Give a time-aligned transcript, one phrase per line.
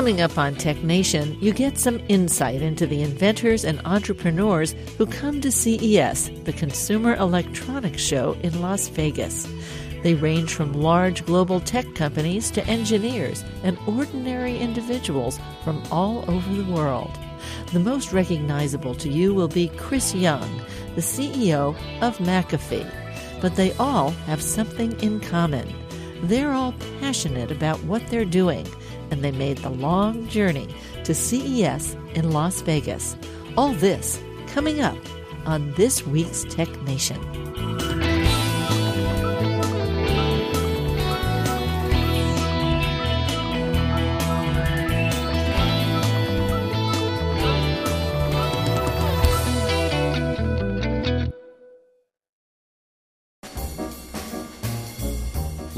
[0.00, 5.04] Coming up on Tech Nation, you get some insight into the inventors and entrepreneurs who
[5.04, 9.46] come to CES, the Consumer Electronics Show in Las Vegas.
[10.02, 16.54] They range from large global tech companies to engineers and ordinary individuals from all over
[16.54, 17.18] the world.
[17.74, 20.62] The most recognizable to you will be Chris Young,
[20.94, 22.90] the CEO of McAfee.
[23.42, 25.70] But they all have something in common.
[26.22, 28.66] They're all passionate about what they're doing,
[29.10, 30.68] and they made the long journey
[31.04, 33.16] to CES in Las Vegas.
[33.56, 34.98] All this coming up
[35.46, 37.20] on this week's Tech Nation.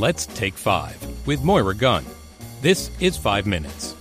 [0.03, 2.05] Let's Take Five with Moira Gunn.
[2.63, 3.97] This is Five Minutes.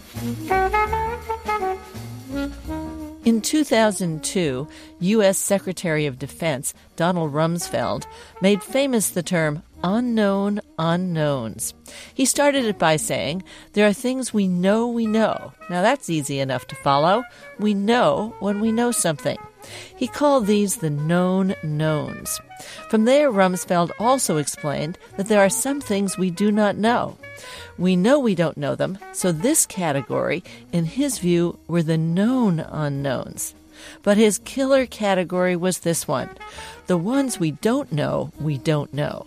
[3.26, 4.67] In 2002,
[5.00, 5.40] U.S.
[5.40, 8.06] Secretary of Defense Donald Rumsfeld
[8.39, 11.73] made famous the term unknown unknowns.
[12.14, 13.42] He started it by saying,
[13.73, 15.54] There are things we know we know.
[15.72, 17.23] Now that's easy enough to follow.
[17.58, 19.39] We know when we know something.
[19.95, 22.40] He called these the known knowns.
[22.90, 27.17] From there, Rumsfeld also explained that there are some things we do not know.
[27.78, 32.59] We know we don't know them, so this category, in his view, were the known
[32.59, 33.56] unknowns.
[34.04, 36.30] But his killer category was this one
[36.88, 39.26] the ones we don't know, we don't know.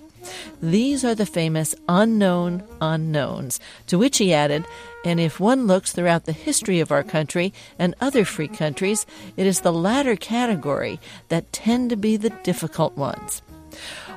[0.62, 4.64] These are the famous unknown unknowns, to which he added,
[5.04, 9.46] and if one looks throughout the history of our country and other free countries, it
[9.46, 13.42] is the latter category that tend to be the difficult ones.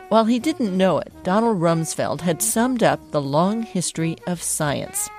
[0.10, 5.10] While he didn't know it, Donald Rumsfeld had summed up the long history of science.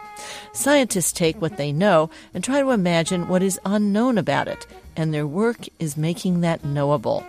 [0.52, 4.66] Scientists take what they know and try to imagine what is unknown about it,
[4.96, 7.24] and their work is making that knowable.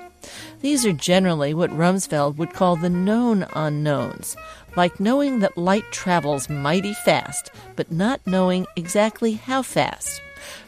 [0.62, 4.36] These are generally what Rumsfeld would call the known unknowns,
[4.76, 10.22] like knowing that light travels mighty fast, but not knowing exactly how fast.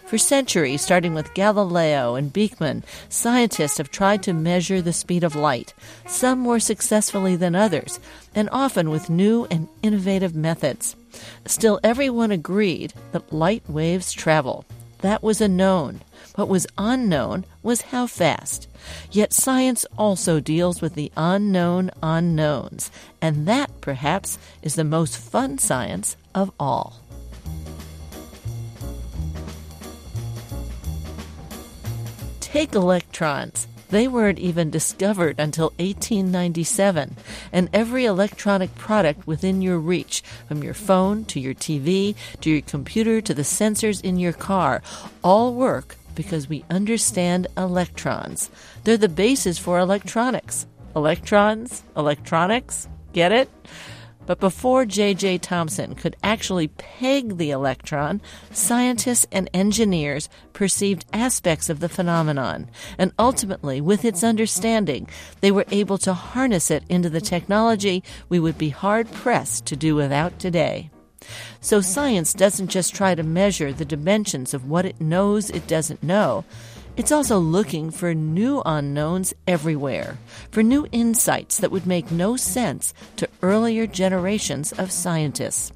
[0.06, 5.38] For centuries, starting with Galileo and Beeckman, scientists have tried to measure the speed of
[5.38, 5.74] light,
[6.06, 7.98] some more successfully than others,
[8.36, 10.98] and often with new and innovative methods.
[11.46, 14.66] Still, everyone agreed that light waves travel.
[15.00, 16.02] That was a known.
[16.36, 18.68] What was unknown was how fast.
[19.12, 22.90] Yet science also deals with the unknown unknowns,
[23.22, 27.02] and that, perhaps, is the most fun science of all.
[32.40, 33.68] Take electrons.
[33.90, 37.18] They weren't even discovered until 1897,
[37.52, 42.62] and every electronic product within your reach, from your phone to your TV to your
[42.62, 44.82] computer to the sensors in your car,
[45.22, 48.50] all work because we understand electrons.
[48.84, 50.68] They're the basis for electronics.
[50.96, 53.50] Electrons, electronics, get it?
[54.26, 55.40] But before J.J.
[55.40, 58.22] Thomson could actually peg the electron,
[58.52, 65.08] scientists and engineers perceived aspects of the phenomenon, and ultimately, with its understanding,
[65.42, 69.76] they were able to harness it into the technology we would be hard pressed to
[69.76, 70.91] do without today.
[71.60, 76.04] So science doesn't just try to measure the dimensions of what it knows it doesn't
[76.04, 76.46] know.
[76.98, 80.18] It's also looking for new unknowns everywhere,
[80.52, 85.72] for new insights that would make no sense to earlier generations of scientists.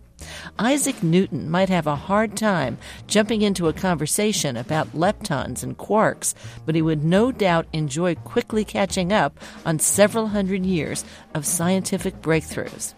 [0.59, 2.77] Isaac Newton might have a hard time
[3.07, 6.33] jumping into a conversation about leptons and quarks,
[6.65, 12.21] but he would no doubt enjoy quickly catching up on several hundred years of scientific
[12.21, 12.93] breakthroughs.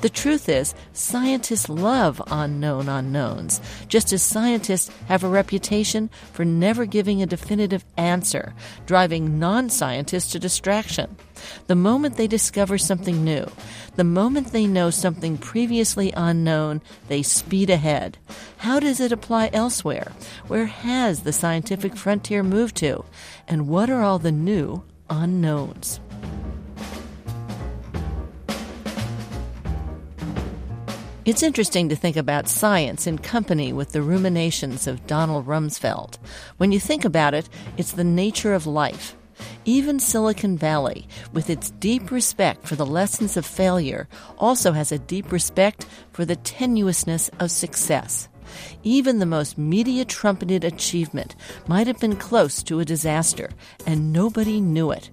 [0.00, 6.84] The truth is, scientists love unknown unknowns, just as scientists have a reputation for never
[6.86, 8.54] giving a definitive answer,
[8.86, 11.16] driving non scientists to distraction.
[11.66, 13.46] The moment they discover something new,
[13.96, 18.18] the moment they know something previously unknown, they speed ahead.
[18.58, 20.12] How does it apply elsewhere?
[20.48, 23.04] Where has the scientific frontier moved to?
[23.46, 26.00] And what are all the new unknowns?
[31.26, 36.18] It's interesting to think about science in company with the ruminations of Donald Rumsfeld.
[36.58, 39.16] When you think about it, it's the nature of life.
[39.64, 44.06] Even Silicon Valley, with its deep respect for the lessons of failure,
[44.38, 48.28] also has a deep respect for the tenuousness of success.
[48.84, 51.34] Even the most media trumpeted achievement
[51.66, 53.50] might have been close to a disaster,
[53.84, 55.10] and nobody knew it.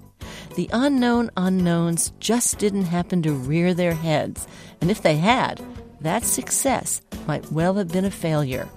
[0.56, 4.48] The unknown unknowns just didn't happen to rear their heads,
[4.80, 5.60] and if they had,
[6.04, 8.68] that success might well have been a failure.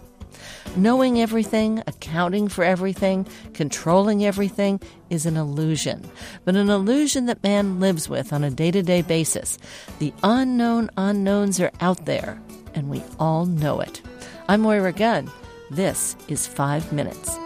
[0.77, 6.09] Knowing everything, accounting for everything, controlling everything is an illusion,
[6.45, 9.59] but an illusion that man lives with on a day to day basis.
[9.99, 12.41] The unknown unknowns are out there,
[12.75, 14.03] and we all know it.
[14.49, 15.31] I'm Moira Gunn.
[15.71, 17.46] This is Five Minutes.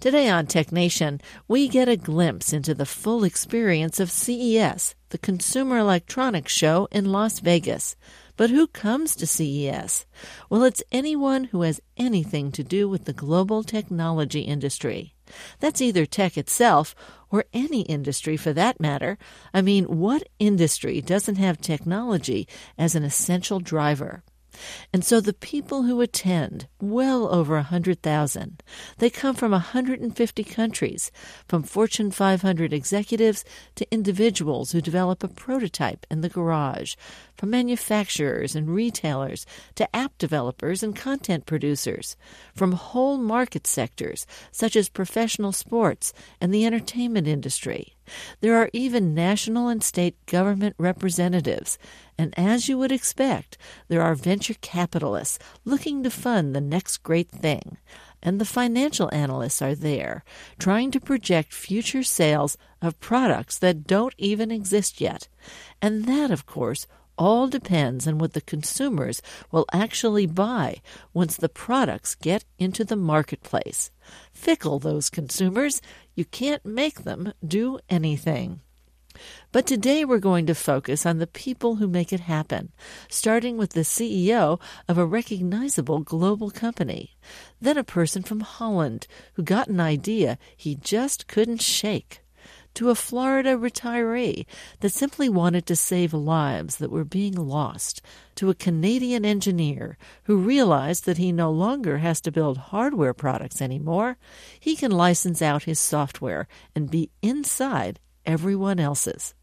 [0.00, 5.18] Today on Tech Nation, we get a glimpse into the full experience of CES, the
[5.18, 7.96] Consumer Electronics Show in Las Vegas.
[8.36, 10.06] But who comes to CES?
[10.48, 15.14] Well, it's anyone who has anything to do with the global technology industry.
[15.60, 16.94] That's either tech itself
[17.30, 19.18] or any industry for that matter.
[19.54, 24.24] I mean, what industry doesn't have technology as an essential driver?
[24.92, 28.62] And so the people who attend, well over a 100,000,
[28.98, 31.10] they come from 150 countries,
[31.48, 33.44] from Fortune 500 executives
[33.76, 36.94] to individuals who develop a prototype in the garage,
[37.36, 42.16] from manufacturers and retailers to app developers and content producers,
[42.54, 47.96] from whole market sectors such as professional sports and the entertainment industry.
[48.40, 51.78] There are even national and state government representatives,
[52.20, 53.56] and as you would expect,
[53.88, 57.78] there are venture capitalists looking to fund the next great thing.
[58.22, 60.22] And the financial analysts are there,
[60.58, 65.28] trying to project future sales of products that don't even exist yet.
[65.80, 66.86] And that, of course,
[67.16, 70.82] all depends on what the consumers will actually buy
[71.14, 73.90] once the products get into the marketplace.
[74.30, 75.80] Fickle, those consumers.
[76.14, 78.60] You can't make them do anything.
[79.52, 82.72] But today we're going to focus on the people who make it happen,
[83.08, 87.16] starting with the CEO of a recognizable global company,
[87.60, 92.22] then a person from Holland who got an idea he just couldn't shake
[92.74, 94.46] to a Florida retiree
[94.80, 98.00] that simply wanted to save lives that were being lost,
[98.36, 103.60] to a Canadian engineer who realized that he no longer has to build hardware products
[103.60, 104.16] anymore.
[104.58, 109.34] He can license out his software and be inside everyone else's.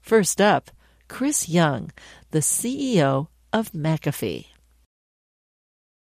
[0.00, 0.70] First up,
[1.08, 1.90] Chris Young,
[2.30, 4.46] the CEO of McAfee.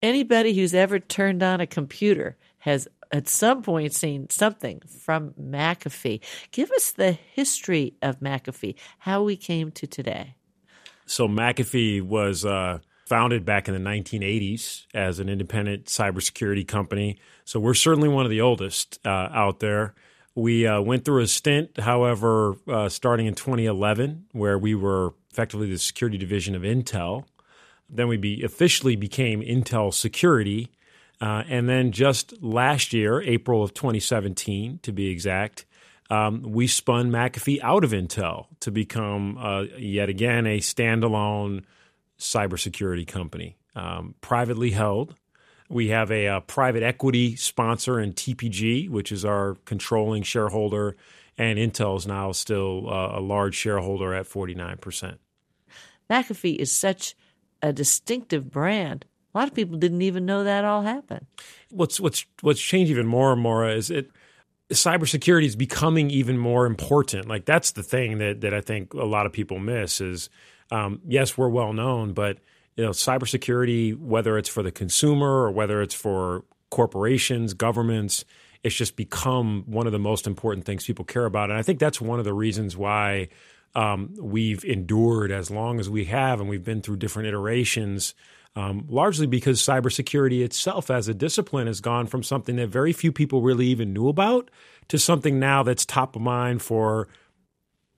[0.02, 6.20] Anybody who's ever turned on a computer has at some point seen something from McAfee.
[6.52, 10.36] Give us the history of McAfee, how we came to today.
[11.06, 17.18] So, McAfee was uh, founded back in the 1980s as an independent cybersecurity company.
[17.44, 19.94] So, we're certainly one of the oldest uh, out there.
[20.40, 25.70] We uh, went through a stint, however, uh, starting in 2011, where we were effectively
[25.70, 27.24] the security division of Intel.
[27.88, 30.70] Then we be, officially became Intel Security
[31.20, 35.66] uh, and then just last year, April of 2017 to be exact,
[36.08, 41.64] um, we spun McAfee out of Intel to become uh, yet again a standalone
[42.18, 45.14] cybersecurity company, um, privately held.
[45.70, 50.96] We have a, a, private equity sponsor in TPG, which is our controlling shareholder,
[51.38, 55.18] and Intel is now still uh, a large shareholder at 49%.
[56.10, 57.14] McAfee is such
[57.62, 59.06] a distinctive brand.
[59.32, 61.26] A lot of people didn't even know that all happened.
[61.70, 64.10] What's what's what's changed even more and more is it
[64.72, 67.28] cybersecurity is becoming even more important.
[67.28, 70.30] Like that's the thing that that I think a lot of people miss is
[70.72, 72.38] um, yes, we're well known, but
[72.76, 78.24] you know, cybersecurity, whether it's for the consumer or whether it's for corporations, governments,
[78.62, 81.50] it's just become one of the most important things people care about.
[81.50, 83.28] And I think that's one of the reasons why
[83.74, 88.14] um, we've endured as long as we have, and we've been through different iterations
[88.56, 93.12] um, largely because cybersecurity itself as a discipline has gone from something that very few
[93.12, 94.50] people really even knew about
[94.88, 97.08] to something now that's top of mind for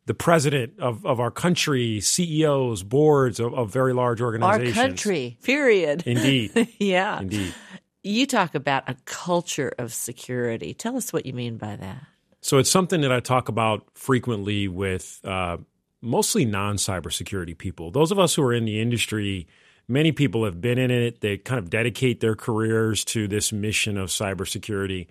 [0.07, 4.77] the president of, of our country, CEOs, boards of, of very large organizations.
[4.77, 6.03] Our country, period.
[6.07, 6.69] Indeed.
[6.79, 7.21] yeah.
[7.21, 7.55] Indeed.
[8.03, 10.75] You talk about a culture of security.
[10.75, 12.03] Tell us what you mean by that.
[12.41, 15.59] So it's something that I talk about frequently with uh,
[16.01, 17.93] mostly non cybersecurity people.
[17.93, 19.47] Those of us who are in the industry
[19.89, 21.21] many people have been in it.
[21.21, 25.09] They kind of dedicate their careers to this mission of cybersecurity.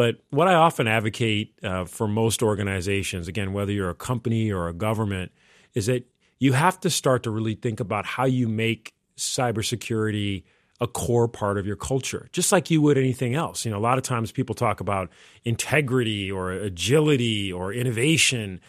[0.00, 4.66] But what I often advocate uh, for most organizations, again, whether you're a company or
[4.66, 5.30] a government,
[5.74, 6.06] is that
[6.38, 10.44] you have to start to really think about how you make cybersecurity
[10.80, 13.66] a core part of your culture, just like you would anything else.
[13.66, 15.10] You know, a lot of times people talk about
[15.44, 18.62] integrity or agility or innovation,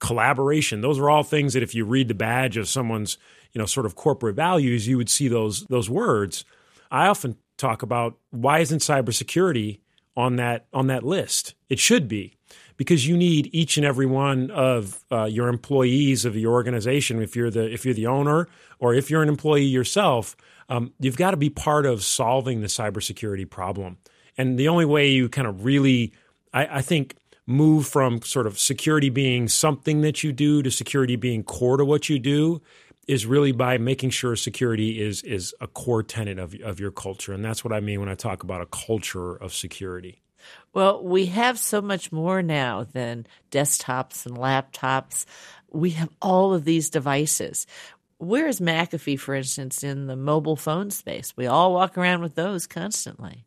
[0.00, 0.82] collaboration.
[0.82, 3.16] Those are all things that if you read the badge of someone's,
[3.54, 6.44] you know, sort of corporate values, you would see those those words.
[6.90, 9.78] I often talk about why isn't cybersecurity
[10.16, 11.54] on that on that list?
[11.68, 12.36] It should be
[12.76, 17.22] because you need each and every one of uh, your employees of your organization.
[17.22, 20.36] If you're the if you're the owner or if you're an employee yourself,
[20.68, 23.98] um, you've got to be part of solving the cybersecurity problem.
[24.36, 26.12] And the only way you kind of really,
[26.52, 27.16] I, I think,
[27.46, 31.84] move from sort of security being something that you do to security being core to
[31.84, 32.62] what you do
[33.06, 37.32] is really by making sure security is is a core tenet of of your culture
[37.32, 40.22] and that's what I mean when I talk about a culture of security.
[40.72, 45.24] Well, we have so much more now than desktops and laptops.
[45.70, 47.66] We have all of these devices.
[48.18, 51.34] Where is McAfee, for instance, in the mobile phone space?
[51.36, 53.44] We all walk around with those constantly.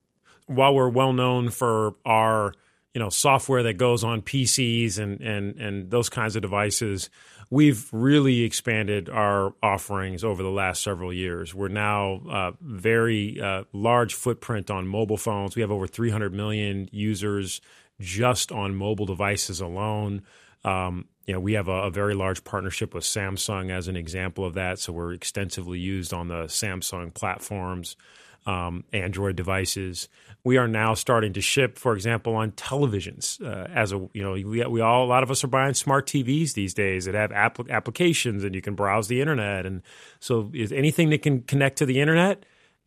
[0.47, 2.53] While we're well known for our
[2.93, 7.09] you know software that goes on PCs and and and those kinds of devices,
[7.49, 11.53] we've really expanded our offerings over the last several years.
[11.53, 15.55] We're now uh, very uh, large footprint on mobile phones.
[15.55, 17.61] We have over 300 million users
[17.99, 20.23] just on mobile devices alone.
[20.63, 24.45] Um, you know, we have a, a, very large partnership with Samsung as an example
[24.45, 24.79] of that.
[24.79, 27.95] So we're extensively used on the Samsung platforms,
[28.45, 30.09] um, Android devices.
[30.47, 33.41] We are now starting to ship, for example, on televisions.
[33.41, 36.07] Uh, as a you know, we, we all a lot of us are buying smart
[36.07, 39.65] TVs these days that have app- applications and you can browse the internet.
[39.65, 39.81] And
[40.19, 42.45] so, is anything that can connect to the internet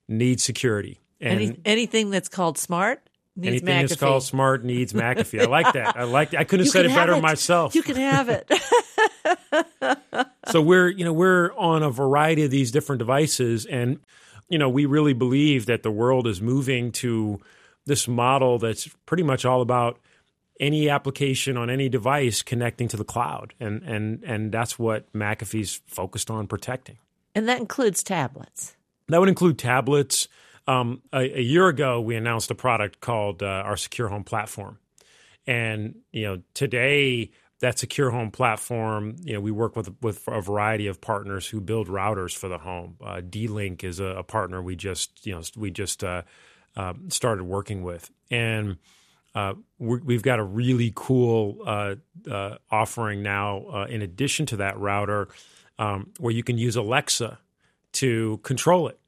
[0.09, 1.01] needs security.
[1.21, 3.03] And Any, anything that's called smart
[3.37, 3.89] Needs Anything McAfee.
[3.89, 5.41] that's called smart needs McAfee.
[5.41, 5.97] I like that.
[5.97, 6.35] I like.
[6.35, 7.23] I couldn't have said it better it.
[7.23, 7.75] myself.
[7.75, 8.51] You can have it.
[10.49, 14.01] so we're you know we're on a variety of these different devices, and
[14.51, 17.41] you know we really believe that the world is moving to
[17.87, 19.99] this model that's pretty much all about
[20.61, 25.81] any application on any device connecting to the cloud, and and and that's what McAfee's
[25.87, 26.99] focused on protecting.
[27.35, 28.77] And that includes tablets.
[29.09, 30.29] That would include tablets.
[30.67, 34.79] Um, a, a, year ago, we announced a product called uh, our Secure Home Platform,
[35.47, 37.31] and you know today
[37.61, 41.61] that Secure Home Platform, you know, we work with with a variety of partners who
[41.61, 42.97] build routers for the home.
[43.05, 46.23] Uh, D-Link is a, a, partner we just you know we just uh,
[46.77, 48.79] uh, started working with, and
[49.35, 51.95] uh, we have got a really cool uh,
[52.31, 53.85] uh, offering now.
[53.85, 55.29] in addition to that router,
[55.79, 57.39] um, where you can use Alexa
[57.93, 58.99] to control it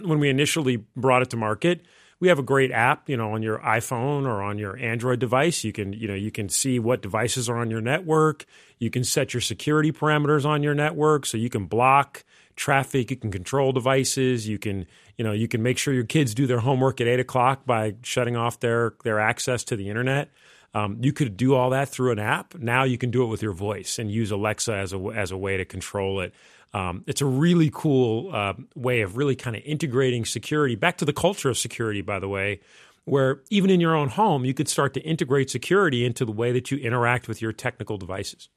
[0.00, 1.84] when we initially brought it to market,
[2.22, 5.64] we have a great app, you know, on your iPhone or on your Android device.
[5.64, 8.46] You can, you know, you can see what devices are on your network.
[8.78, 12.22] You can set your security parameters on your network, so you can block
[12.54, 13.10] traffic.
[13.10, 14.46] You can control devices.
[14.46, 14.86] You can,
[15.18, 17.96] you know, you can make sure your kids do their homework at eight o'clock by
[18.04, 20.30] shutting off their their access to the internet.
[20.74, 22.54] Um, you could do all that through an app.
[22.54, 25.36] Now you can do it with your voice and use Alexa as a as a
[25.36, 26.32] way to control it.
[26.74, 31.04] Um, it's a really cool uh, way of really kind of integrating security back to
[31.04, 32.60] the culture of security, by the way,
[33.04, 36.52] where even in your own home, you could start to integrate security into the way
[36.52, 38.48] that you interact with your technical devices.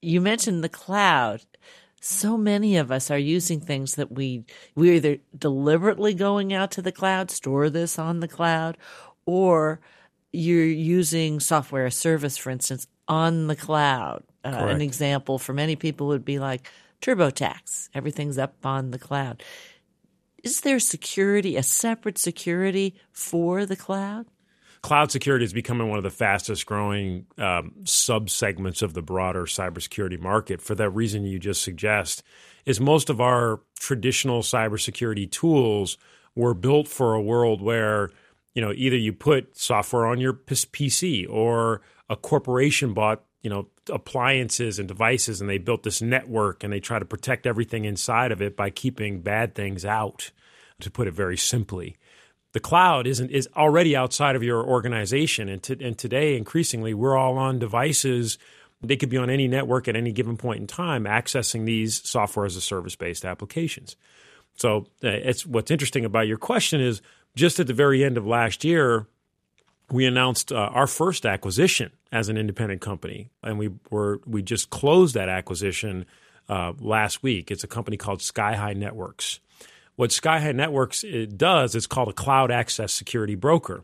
[0.00, 1.42] You mentioned the cloud.
[2.00, 4.44] So many of us are using things that we
[4.76, 8.78] we're either deliberately going out to the cloud, store this on the cloud,
[9.26, 9.80] or
[10.32, 14.22] you're using software as service, for instance, on the cloud.
[14.44, 16.70] Uh, an example for many people would be like
[17.00, 17.90] TurboTax.
[17.94, 19.42] Everything's up on the cloud.
[20.42, 24.26] Is there security, a separate security for the cloud?
[24.82, 29.42] Cloud security is becoming one of the fastest growing um, sub segments of the broader
[29.42, 30.62] cybersecurity market.
[30.62, 32.22] For that reason, you just suggest,
[32.64, 35.98] is most of our traditional cybersecurity tools
[36.36, 38.10] were built for a world where
[38.54, 43.68] you know either you put software on your PC or a corporation bought you know
[43.90, 48.32] appliances and devices and they built this network and they try to protect everything inside
[48.32, 50.30] of it by keeping bad things out
[50.80, 51.96] to put it very simply.
[52.52, 57.16] The cloud isn't is already outside of your organization and, to, and today increasingly we're
[57.16, 58.38] all on devices.
[58.80, 62.46] They could be on any network at any given point in time accessing these software
[62.46, 63.96] as a service based applications.
[64.54, 67.02] So uh, it's what's interesting about your question is
[67.36, 69.06] just at the very end of last year
[69.90, 74.70] we announced uh, our first acquisition as an independent company, and we were we just
[74.70, 76.06] closed that acquisition
[76.48, 77.50] uh, last week.
[77.50, 79.40] It's a company called Sky High Networks.
[79.96, 83.82] What Sky High Networks it does is called a cloud access security broker.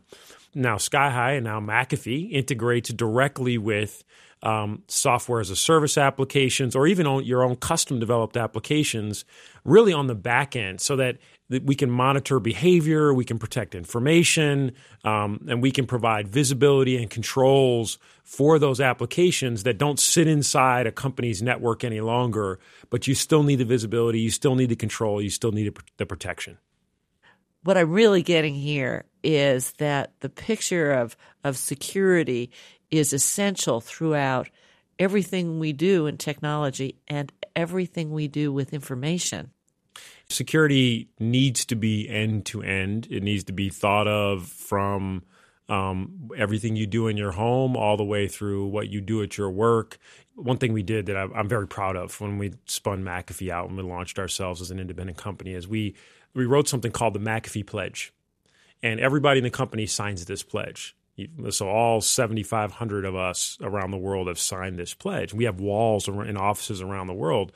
[0.53, 4.03] now SkyHigh and now McAfee integrates directly with
[4.41, 9.25] um, software as a service applications or even on your own custom developed applications,
[9.63, 11.17] really on the back end, so that,
[11.49, 14.71] that we can monitor behavior, we can protect information,
[15.03, 20.87] um, and we can provide visibility and controls for those applications that don't sit inside
[20.87, 22.59] a company's network any longer.
[22.89, 26.05] But you still need the visibility, you still need the control, you still need the
[26.05, 26.57] protection
[27.65, 32.51] what I'm really getting here is that the picture of, of security
[32.91, 34.49] is essential throughout
[34.99, 39.49] everything we do in technology and everything we do with information.
[40.29, 43.07] Security needs to be end to end.
[43.09, 45.23] It needs to be thought of from
[45.69, 49.37] um, everything you do in your home all the way through what you do at
[49.37, 49.97] your work.
[50.35, 53.77] One thing we did that I'm very proud of when we spun McAfee out and
[53.77, 55.95] we launched ourselves as an independent company is we
[56.33, 58.13] we wrote something called the McAfee Pledge,
[58.83, 60.95] and everybody in the company signs this pledge.
[61.49, 65.33] So all 7,500 of us around the world have signed this pledge.
[65.33, 67.53] We have walls in offices around the world,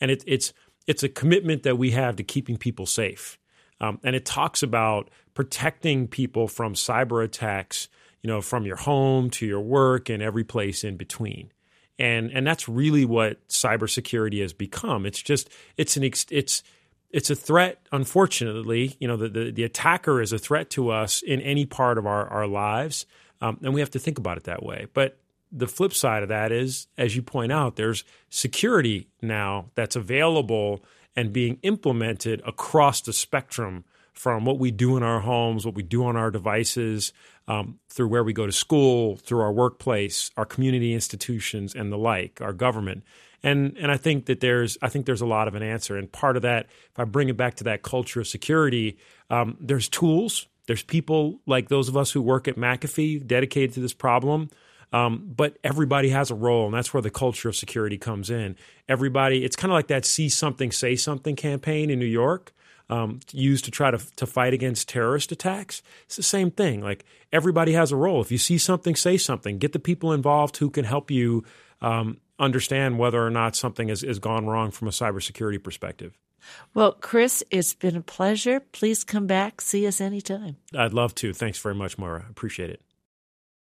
[0.00, 0.54] and it, it's
[0.86, 3.38] it's a commitment that we have to keeping people safe.
[3.80, 7.88] Um, and it talks about protecting people from cyber attacks,
[8.22, 11.52] you know, from your home to your work and every place in between.
[11.98, 15.04] And and that's really what cybersecurity has become.
[15.04, 16.62] It's just it's an it's
[17.10, 18.96] it's a threat, unfortunately.
[18.98, 22.06] You know, the, the, the, attacker is a threat to us in any part of
[22.06, 23.04] our, our lives.
[23.42, 24.86] Um, and we have to think about it that way.
[24.94, 25.18] But
[25.52, 30.82] the flip side of that is, as you point out, there's security now that's available
[31.14, 35.82] and being implemented across the spectrum from what we do in our homes, what we
[35.82, 37.12] do on our devices,
[37.48, 41.98] um, through where we go to school, through our workplace, our community institutions, and the
[41.98, 43.04] like, our government.
[43.42, 45.96] And and I think that there's I think there's a lot of an answer.
[45.96, 48.96] And part of that, if I bring it back to that culture of security,
[49.30, 50.46] um, there's tools.
[50.66, 54.48] There's people like those of us who work at McAfee dedicated to this problem.
[54.92, 58.56] Um, but everybody has a role, and that's where the culture of security comes in.
[58.88, 62.52] Everybody, it's kind of like that "See Something, Say Something" campaign in New York,
[62.90, 65.82] um, used to try to to fight against terrorist attacks.
[66.04, 66.82] It's the same thing.
[66.82, 68.20] Like everybody has a role.
[68.20, 69.58] If you see something, say something.
[69.58, 71.44] Get the people involved who can help you
[71.80, 76.18] um, understand whether or not something has, has gone wrong from a cybersecurity perspective.
[76.74, 78.60] Well, Chris, it's been a pleasure.
[78.60, 79.60] Please come back.
[79.60, 80.56] See us anytime.
[80.76, 81.32] I'd love to.
[81.32, 82.26] Thanks very much, Maura.
[82.28, 82.82] Appreciate it.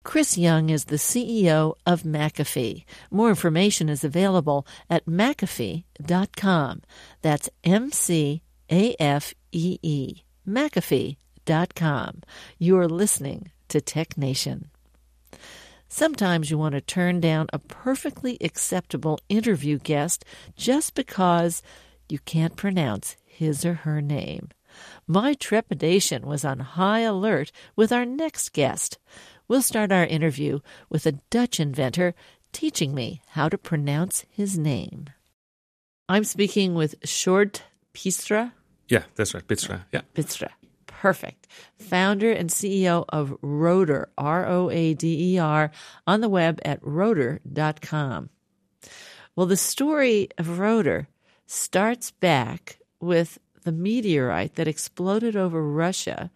[0.08, 2.86] Chris Young is the CEO of McAfee.
[3.12, 6.82] More information is available at McAfee.com.
[7.22, 8.41] That's M C
[8.72, 10.24] A F E E.
[10.48, 12.22] McAfee.com.
[12.58, 14.70] You're listening to Tech Nation.
[15.89, 20.24] Sometimes you want to turn down a perfectly acceptable interview guest
[20.56, 21.62] just because
[22.08, 24.48] you can't pronounce his or her name.
[25.06, 29.00] My trepidation was on high alert with our next guest.
[29.47, 32.13] We'll start our interview with a Dutch inventor
[32.51, 35.07] teaching me how to pronounce his name.
[36.10, 37.62] I'm speaking with Sjoerd
[37.93, 38.51] Pietstra.
[38.89, 39.47] Yeah, that's right.
[39.47, 39.86] Pietstra.
[39.91, 40.01] Yeah.
[40.15, 40.49] Pietstra.
[40.86, 41.47] Perfect.
[41.79, 45.71] Founder and CEO of Roader, R O A D E R,
[46.05, 48.29] on the web at roader.com.
[49.36, 51.07] Well, the story of Roader
[51.45, 56.31] starts back with the meteorite that exploded over Russia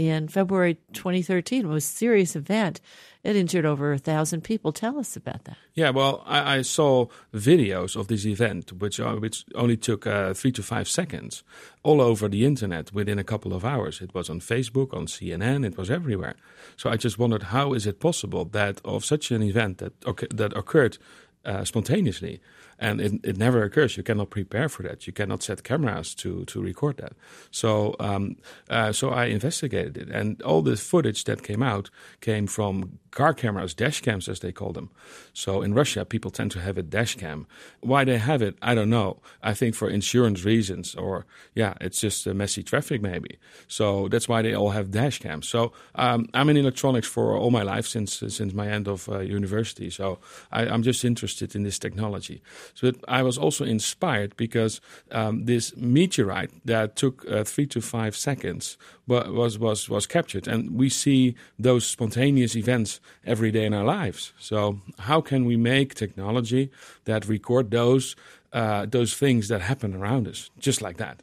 [0.00, 1.66] in February 2013.
[1.66, 2.80] It was a serious event.
[3.22, 4.72] It injured over a thousand people.
[4.72, 5.58] Tell us about that.
[5.74, 10.32] Yeah, well, I, I saw videos of this event, which uh, which only took uh,
[10.32, 11.44] three to five seconds,
[11.82, 14.00] all over the internet within a couple of hours.
[14.00, 16.36] It was on Facebook, on CNN, it was everywhere.
[16.78, 19.92] So I just wondered, how is it possible that of such an event that
[20.30, 20.96] that occurred
[21.44, 22.40] uh, spontaneously
[22.80, 23.96] and it, it never occurs.
[23.96, 25.06] You cannot prepare for that.
[25.06, 27.12] You cannot set cameras to to record that.
[27.50, 28.36] So um,
[28.68, 31.90] uh, so I investigated it, and all the footage that came out
[32.20, 34.90] came from car cameras, dash cams as they call them.
[35.32, 37.46] So in Russia, people tend to have a dash cam.
[37.80, 39.20] Why they have it, I don't know.
[39.42, 43.38] I think for insurance reasons, or yeah, it's just a messy traffic maybe.
[43.68, 45.48] So that's why they all have dash cams.
[45.48, 49.18] So um, I'm in electronics for all my life since since my end of uh,
[49.18, 49.90] university.
[49.90, 50.18] So
[50.52, 52.42] I, I'm just interested in this technology.
[52.74, 54.80] So I was also inspired because
[55.10, 60.70] um, this meteorite that took uh, three to five seconds was was was captured, and
[60.78, 64.32] we see those spontaneous events every day in our lives.
[64.38, 66.70] So how can we make technology
[67.04, 68.16] that record those
[68.52, 71.22] uh, those things that happen around us just like that?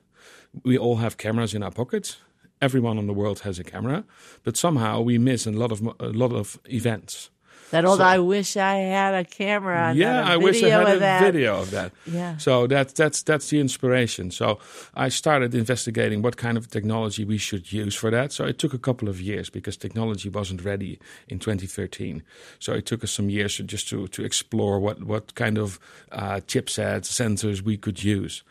[0.64, 2.18] We all have cameras in our pockets.
[2.60, 4.04] Everyone in the world has a camera,
[4.44, 7.30] but somehow we miss a lot of a lot of events.
[7.72, 10.62] That old So- I wish I had a camera and yeah, a I wish I
[10.62, 11.22] video had of a that.
[11.34, 11.92] video of that.
[12.06, 12.38] Yeah.
[12.38, 14.32] So that that's that's the inspiration.
[14.32, 14.60] So
[14.96, 18.32] I started investigating what kind of technology we should use for that.
[18.32, 22.24] So it took a couple of years because technology wasn't ready in 2013.
[22.60, 25.80] So it took us some years to just to to explore what what kind of
[26.12, 28.44] uh, chipsets, sensors we could use.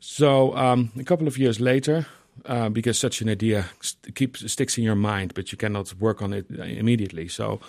[0.00, 2.06] So um, a couple of years later.
[2.46, 6.20] Uh, because such an idea st- keeps sticks in your mind, but you cannot work
[6.22, 7.28] on it uh, immediately.
[7.28, 7.60] So,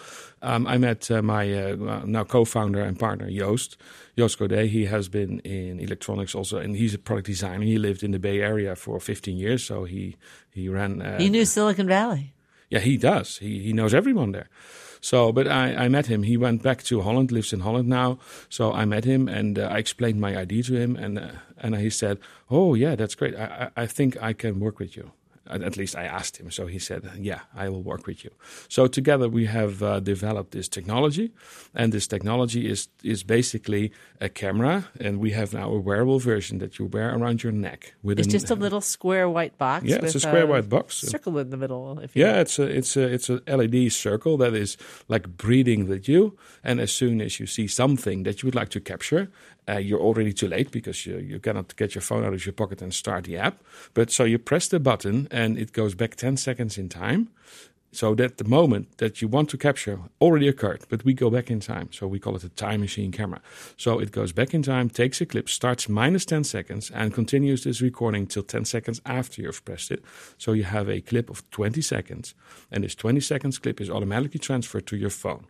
[0.42, 3.78] um, I met uh, my uh, now co-founder and partner Joost.
[4.18, 4.70] Joost Godet.
[4.70, 7.66] He has been in electronics also, and he's a product designer.
[7.66, 10.16] He lived in the Bay Area for 15 years, so he
[10.56, 11.02] he ran.
[11.02, 12.34] Uh, He knew Silicon Valley.
[12.72, 13.38] yeah, he does.
[13.40, 14.48] He he knows everyone there.
[15.04, 16.24] So, but I, I met him.
[16.24, 18.20] He went back to Holland, lives in Holland now.
[18.48, 21.76] So I met him and uh, I explained my idea to him, and uh, and
[21.76, 23.36] he said, "Oh yeah, that's great.
[23.36, 25.12] I, I I think I can work with you."
[25.50, 26.50] At least I asked him.
[26.52, 28.32] So he said, "Yeah, I will work with you."
[28.70, 31.32] So together we have uh, developed this technology,
[31.76, 36.60] and this technology is is basically a camera, and we have now a wearable version
[36.60, 37.94] that you wear around your neck.
[38.04, 39.86] With It's an- just a little square white box.
[39.86, 40.96] Yeah, it's a square white box.
[40.96, 42.00] Circle in the middle.
[42.00, 44.78] If you Yeah, it's a it's a it's a LED circle that is
[45.10, 48.70] like breathing with you, and as soon as you see something that you would like
[48.70, 49.28] to capture,
[49.68, 52.54] uh, you're already too late because you you cannot get your phone out of your
[52.54, 53.56] pocket and start the app.
[53.94, 57.30] But so you press the button and it goes back ten seconds in time.
[57.92, 61.52] So that the moment that you want to capture already occurred, but we go back
[61.52, 61.90] in time.
[61.92, 63.40] So we call it a time machine camera.
[63.78, 67.66] So it goes back in time, takes a clip, starts minus 10 seconds, and continues
[67.66, 70.04] this recording till 10 seconds after you've pressed it.
[70.40, 72.34] So you have a clip of 20 seconds,
[72.72, 75.46] and this 20 seconds clip is automatically transferred to your phone.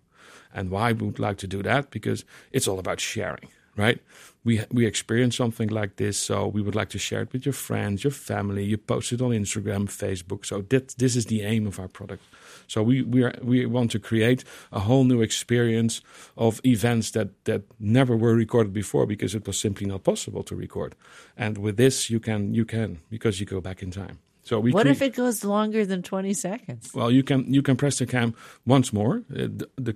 [0.53, 1.91] And why we would like to do that?
[1.91, 3.99] Because it's all about sharing, right?
[4.43, 7.53] We we experience something like this, so we would like to share it with your
[7.53, 8.65] friends, your family.
[8.65, 10.45] You post it on Instagram, Facebook.
[10.45, 12.23] So that this is the aim of our product.
[12.67, 16.01] So we we are, we want to create a whole new experience
[16.35, 20.55] of events that that never were recorded before because it was simply not possible to
[20.55, 20.95] record.
[21.37, 24.19] And with this, you can you can because you go back in time.
[24.43, 26.91] So we what cre- if it goes longer than 20 seconds?
[26.93, 29.23] well, you can you can press the cam once more.
[29.31, 29.95] Uh, the, the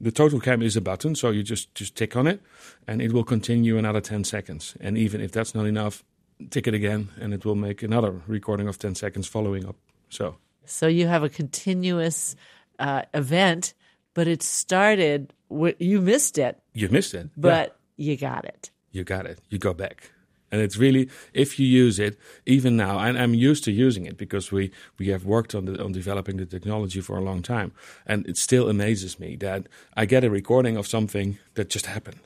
[0.00, 2.40] the total cam is a button, so you just just tick on it,
[2.86, 4.76] and it will continue another ten seconds.
[4.80, 6.04] And even if that's not enough,
[6.50, 9.76] tick it again, and it will make another recording of ten seconds following up.
[10.08, 12.36] So So you have a continuous
[12.78, 13.74] uh, event,
[14.14, 18.70] but it started, wi- you missed it, you missed it, but Yeah, you got it.
[18.92, 19.38] you got it.
[19.50, 20.10] You go back.
[20.52, 24.16] And it's really, if you use it, even now, and I'm used to using it
[24.16, 27.72] because we, we have worked on the, on developing the technology for a long time,
[28.06, 32.20] and it still amazes me that I get a recording of something that just happened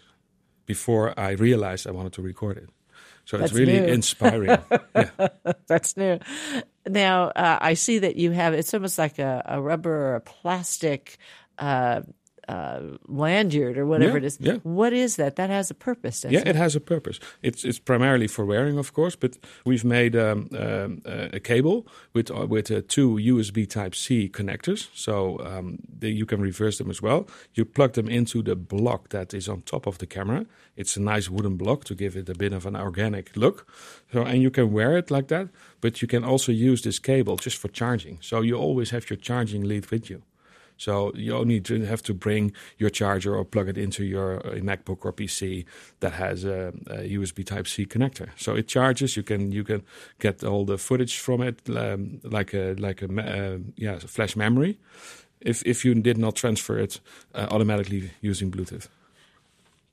[0.67, 2.71] before I realized I wanted to record it.
[3.27, 3.87] So That's it's really new.
[3.87, 4.59] inspiring.
[4.97, 5.29] yeah.
[5.67, 6.19] That's new.
[6.87, 10.21] Now, uh, I see that you have, it's almost like a, a rubber or a
[10.21, 11.17] plastic
[11.59, 12.03] uh,
[12.49, 14.39] uh, lanyard or whatever Yeah, it is.
[14.41, 14.59] yeah.
[14.63, 15.37] What is that?
[15.37, 16.49] That has a purpose, Yeah, it?
[16.49, 17.21] it has a purpose.
[17.43, 21.03] It's it's primarily for wearing, of course, but we've made um, um,
[21.33, 26.27] a cable with uh, with uh, two USB Type C connectors, so um, they, you
[26.27, 27.27] can reverse them as well.
[27.55, 30.45] You plug them into the block that is on top of the camera.
[30.77, 33.67] It's a nice wooden block to give it a bit of an organic look.
[34.13, 35.49] So and you can wear it like that,
[35.81, 38.19] but you can also use this cable just for charging.
[38.21, 40.23] So you always have your charging lead with you.
[40.77, 45.05] So you only have to bring your charger or plug it into your uh, MacBook
[45.05, 45.65] or PC
[46.01, 48.29] that has a, a USB Type C connector.
[48.37, 49.17] So it charges.
[49.17, 49.83] You can you can
[50.19, 54.79] get all the footage from it um, like a like a uh, yeah flash memory.
[55.41, 57.01] If if you did not transfer it
[57.35, 58.89] uh, automatically using Bluetooth.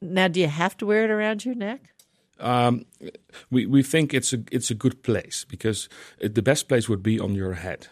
[0.02, 1.94] Now, do you have to wear it around your neck?
[2.40, 2.86] Um,
[3.52, 5.90] we we think it's a it's a good place because
[6.20, 7.88] it, the best place would be on your head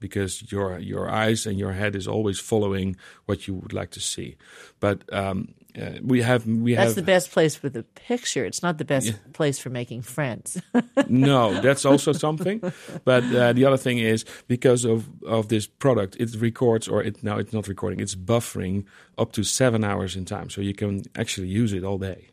[0.00, 4.00] because your your eyes and your head is always following what you would like to
[4.00, 4.36] see.
[4.80, 8.44] But um, uh, we have we That's have the best place for the picture.
[8.44, 10.60] It's not the best place for making friends.
[11.08, 12.60] no, that's also something.
[13.04, 17.22] But uh, the other thing is because of of this product, it records or it
[17.22, 18.84] now it's not recording, it's buffering
[19.18, 22.30] up to seven hours in time, so you can actually use it all day.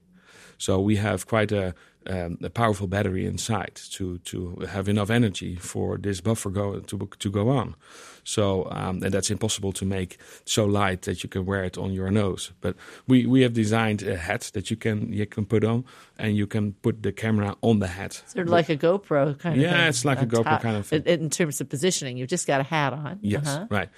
[0.57, 1.75] So we have quite a,
[2.09, 7.09] um, a powerful battery inside to to have enough energy for this buffer go to
[7.19, 7.75] to go on.
[8.23, 11.93] So um, and that's impossible to make so light that you can wear it on
[11.93, 12.51] your nose.
[12.61, 12.75] But
[13.07, 15.85] we, we have designed a hat that you can you can put on,
[16.17, 18.23] and you can put the camera on the hat.
[18.27, 20.61] Sort of like a GoPro kind of Yeah, it's like a GoPro top.
[20.61, 21.03] kind of thing.
[21.05, 23.19] In, in terms of positioning, you've just got a hat on.
[23.21, 23.67] Yes, Uh-huh.
[23.69, 23.89] right.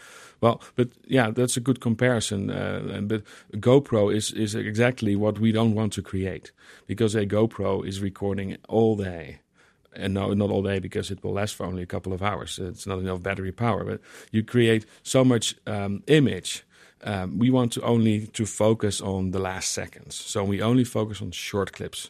[0.41, 2.49] Well, but yeah, that's a good comparison.
[2.49, 3.23] Uh, but
[3.53, 6.51] GoPro is is exactly what we don't want to create
[6.87, 9.39] because a GoPro is recording all day.
[9.95, 12.59] And no, not all day because it will last for only a couple of hours.
[12.59, 13.83] It's not enough battery power.
[13.83, 16.63] But you create so much um, image
[17.03, 20.15] um, we want to only to focus on the last seconds.
[20.15, 22.09] So we only focus on short clips.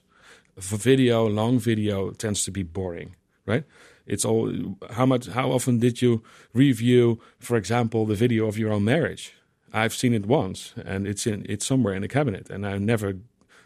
[0.60, 3.15] For video, long video tends to be boring,
[3.46, 3.63] right?
[4.10, 8.72] It's all how much how often did you review, for example, the video of your
[8.72, 9.34] own marriage?
[9.72, 13.13] I've seen it once and it's in it's somewhere in the cabinet and I never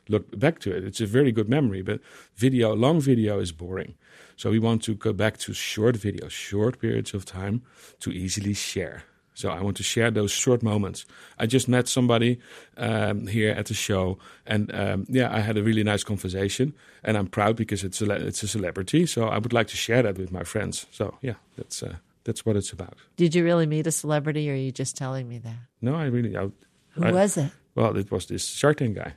[0.10, 0.84] looked back to it.
[0.84, 2.02] It's a very good memory, but
[2.36, 3.96] video long video is boring.
[4.36, 7.62] So we want to go back to short videos, short periods of time
[8.02, 9.04] to easily share.
[9.36, 11.06] So I want to share those short moments.
[11.40, 12.40] I just met somebody
[12.78, 17.18] um, here at the show, and um, yeah, I had a really nice conversation, and
[17.18, 19.06] I'm proud because it's a it's a celebrity.
[19.08, 20.86] So I would like to share that with my friends.
[20.92, 22.96] So yeah, that's uh, that's what it's about.
[23.18, 25.58] Did you really meet a celebrity, or are you just telling me that?
[25.82, 26.38] No, I really.
[26.38, 26.50] I,
[26.92, 27.52] Who I, was it?
[27.76, 29.14] Well, it was this Shark Tank guy.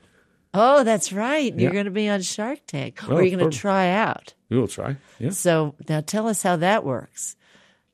[0.54, 1.52] Oh, that's right.
[1.52, 1.72] You're Yeah.
[1.72, 4.32] going to be on Shark Tank, Well, or you're going to try out.
[4.48, 4.96] We will try.
[5.18, 5.30] Yeah.
[5.30, 7.36] So now tell us how that works.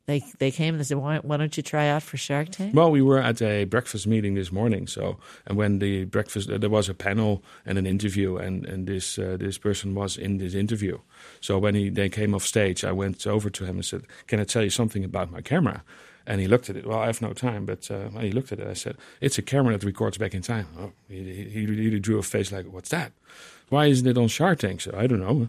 [0.07, 2.75] They they came and they said, why, why don't you try out for Shark Tank?
[2.75, 4.89] Well, we were at a breakfast meeting this morning.
[4.89, 8.89] So, and when the breakfast, uh, there was a panel and an interview, and and
[8.89, 10.99] this uh, this person was in this interview.
[11.41, 14.41] So when he they came off stage, I went over to him and said, "Can
[14.41, 15.85] I tell you something about my camera?"
[16.27, 16.87] And he looked at it.
[16.87, 18.67] Well, I have no time, but uh, he looked at it.
[18.67, 22.19] I said, "It's a camera that records back in time." Oh, he, he, he drew
[22.19, 23.13] a face like, "What's that?
[23.69, 25.49] Why isn't it on Shark Tank?" So I don't know.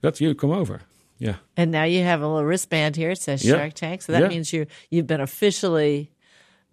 [0.00, 0.34] That's you.
[0.34, 0.80] Come over.
[1.20, 1.36] Yeah.
[1.56, 3.10] And now you have a little wristband here.
[3.10, 3.56] It says Yeah.
[3.56, 4.02] Shark Tank.
[4.02, 4.28] So that Yeah.
[4.28, 6.10] means you you've been officially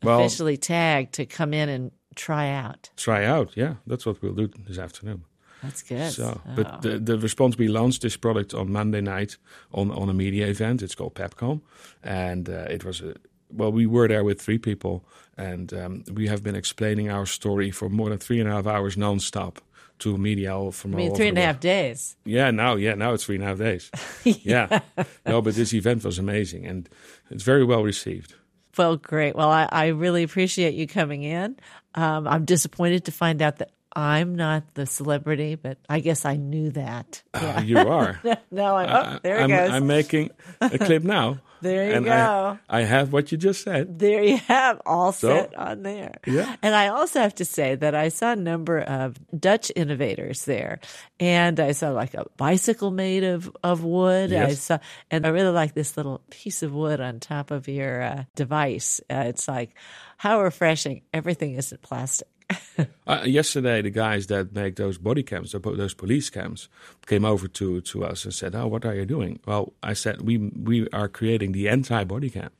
[0.02, 2.90] Well- officially tagged to come in and try out.
[2.96, 3.52] Try out.
[3.56, 5.24] Yeah, that's what we'll do this afternoon.
[5.64, 6.12] That's good.
[6.12, 6.52] So, Oh.
[6.56, 9.38] but the, the response we launched this product on Monday night
[9.74, 10.82] on on a media event.
[10.82, 11.62] It's called Pepcom,
[12.04, 13.16] and uh, it was a
[13.50, 13.72] well.
[13.72, 15.04] We were there with three people,
[15.36, 18.68] and um, we have been explaining our story for more than three and a half
[18.68, 19.58] hours nonstop
[20.00, 22.16] to media all from I mean, all three and a half days.
[22.26, 23.92] Yeah, now yeah now it's three and a half days.
[24.24, 24.80] yeah,
[25.26, 26.90] no, but this event was amazing, and
[27.30, 28.36] it's very well received.
[28.78, 29.36] Well, great.
[29.36, 31.58] Well, I, I really appreciate you coming in.
[31.96, 36.36] Um, I'm disappointed to find out that I'm not the celebrity, but I guess I
[36.36, 37.24] knew that.
[37.34, 38.22] Uh, you are.
[38.52, 39.70] No, I'm, oh, there it I'm, goes.
[39.72, 40.30] I'm making
[40.62, 41.40] a clip now.
[41.62, 42.60] There you and go.
[42.70, 44.00] I, I have what you just said.
[44.00, 46.16] There you have all So- set on there.
[46.26, 46.56] Yeah.
[46.62, 50.80] And I also have to say that I saw a number of Dutch innovators there.
[51.20, 54.32] And I saw like a bicycle made of, of wood.
[54.34, 58.02] I saw, and I really like this little piece of wood on top of your
[58.02, 59.02] uh, device.
[59.10, 59.72] Uh, it's like,
[60.18, 61.02] how refreshing.
[61.14, 62.28] Everything isn't plastic.
[63.08, 66.68] Uh, yesterday, the guys that make those body cams, those police cams,
[67.06, 70.22] came over to, to us and said, "Oh, what are you doing?" Well, I said,
[70.22, 72.52] "We we are creating the anti-body cam.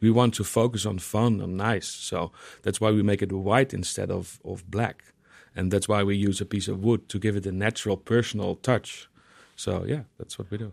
[0.00, 3.72] We want to focus on fun and nice, so that's why we make it white
[3.72, 5.14] instead of of black,
[5.56, 8.56] and that's why we use a piece of wood to give it a natural, personal
[8.56, 9.08] touch.
[9.56, 10.72] So yeah, that's what we do."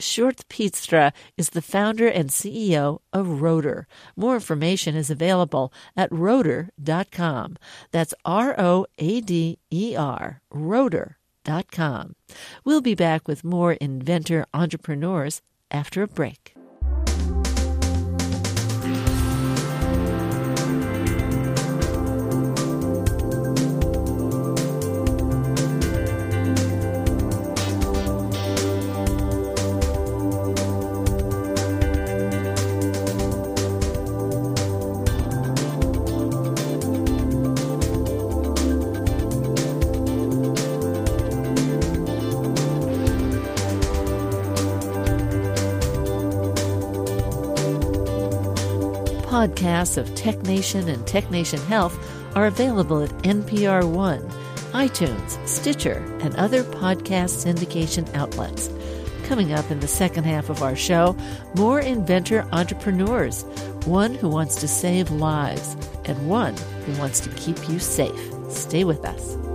[0.00, 3.84] Sjoerd Pietstra is the founder and CEO of Roader.
[4.16, 7.56] More information is available at roader.com.
[7.90, 12.14] That's R O A D E R, roader.com.
[12.64, 16.57] We'll be back with more inventor entrepreneurs after a break.
[49.58, 51.98] Podcasts of Tech Nation and Tech Nation Health
[52.36, 54.20] are available at NPR One,
[54.70, 58.70] iTunes, Stitcher, and other podcast syndication outlets.
[59.24, 61.16] Coming up in the second half of our show,
[61.56, 63.42] more inventor entrepreneurs,
[63.84, 68.32] one who wants to save lives and one who wants to keep you safe.
[68.50, 69.47] Stay with us.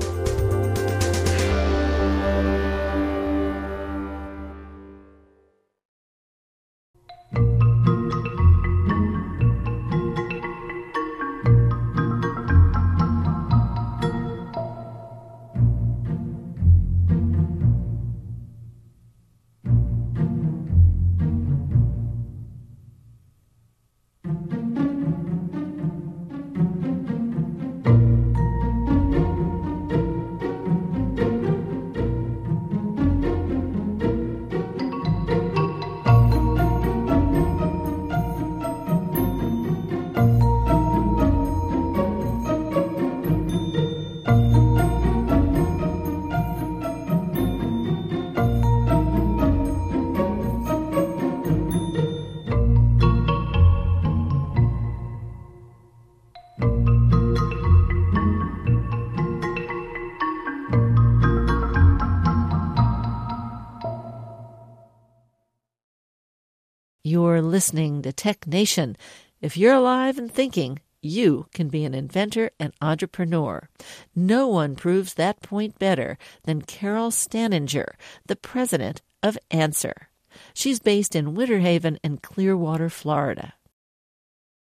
[67.14, 68.98] You're listening to Tech Nation.
[69.40, 73.70] If you're alive and thinking, you can be an inventor and entrepreneur.
[74.16, 77.94] No one proves that point better than Carol Staninger,
[78.26, 80.10] the president of Ancer.
[80.56, 83.54] She's based in Winter Haven and Clearwater, Florida.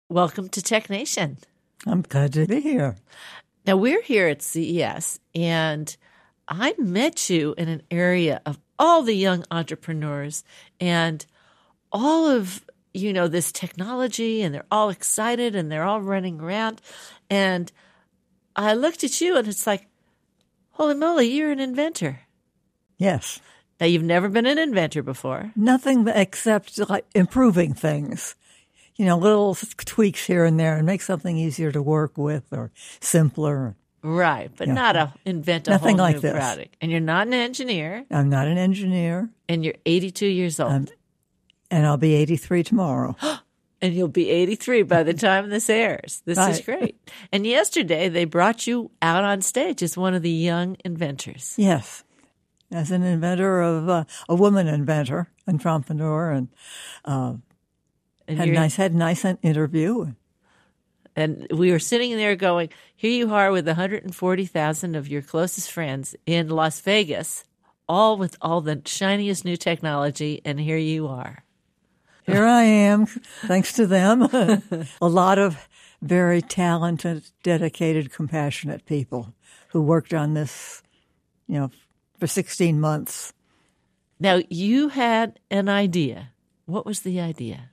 [0.09, 1.39] Welcome to Tech Nation.
[1.89, 2.95] I'm glad to be here.
[3.67, 5.97] Now, we're here at CES, and
[6.47, 10.45] I met you in an area of all the young entrepreneurs
[10.79, 11.27] and
[11.93, 16.81] all of you know this technology and they're all excited and they're all running around
[17.31, 17.71] and
[18.57, 19.87] i looked at you and it's like
[20.73, 22.21] holy moly you're an inventor
[22.99, 23.41] Yes.
[23.81, 28.35] now you've never been an inventor before Nothing except like improving things.
[28.97, 32.73] You know, little tweaks here and there and make something easier to work with or
[33.01, 33.77] simpler.
[34.03, 34.75] right but Yeah.
[34.75, 36.33] not a invent a Nothing whole like new this.
[36.33, 40.73] product and you're not an engineer I'm not an engineer and you're 82 years old
[40.73, 40.89] I'm-
[41.71, 43.17] and I'll be 83 tomorrow.
[43.83, 46.23] and you'll be 83 by the time this airs.
[46.25, 46.97] This is great.
[47.33, 51.55] And yesterday they brought you out on stage as one of the young inventors.
[51.57, 52.05] yes.
[52.71, 56.49] As an inventor of uh, a woman inventor, entrepreneur, and
[57.07, 57.43] And,
[58.39, 60.13] had nice had a nice interview.
[61.17, 66.15] and we were sitting there going, here you are with 140,000 of your closest friends
[66.27, 67.43] in Las Vegas,
[67.89, 71.45] all with all the shiniest new technology, and here you are.
[72.29, 74.29] Here I am, thanks to them.
[75.01, 75.67] a lot of
[76.03, 79.33] very talented, dedicated, compassionate people
[79.69, 80.83] who worked on this,
[81.47, 81.71] you know,
[82.21, 83.33] for 16 months.
[84.21, 86.33] Now, you had an idea.
[86.67, 87.71] What was the idea?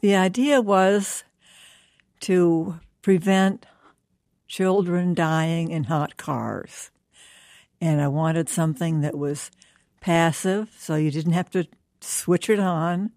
[0.00, 1.22] The idea was
[2.22, 3.66] to prevent
[4.48, 6.90] children dying in hot cars.
[7.80, 9.52] And I wanted something that was
[10.00, 11.68] passive, so you didn't have to
[12.02, 13.12] switch it on.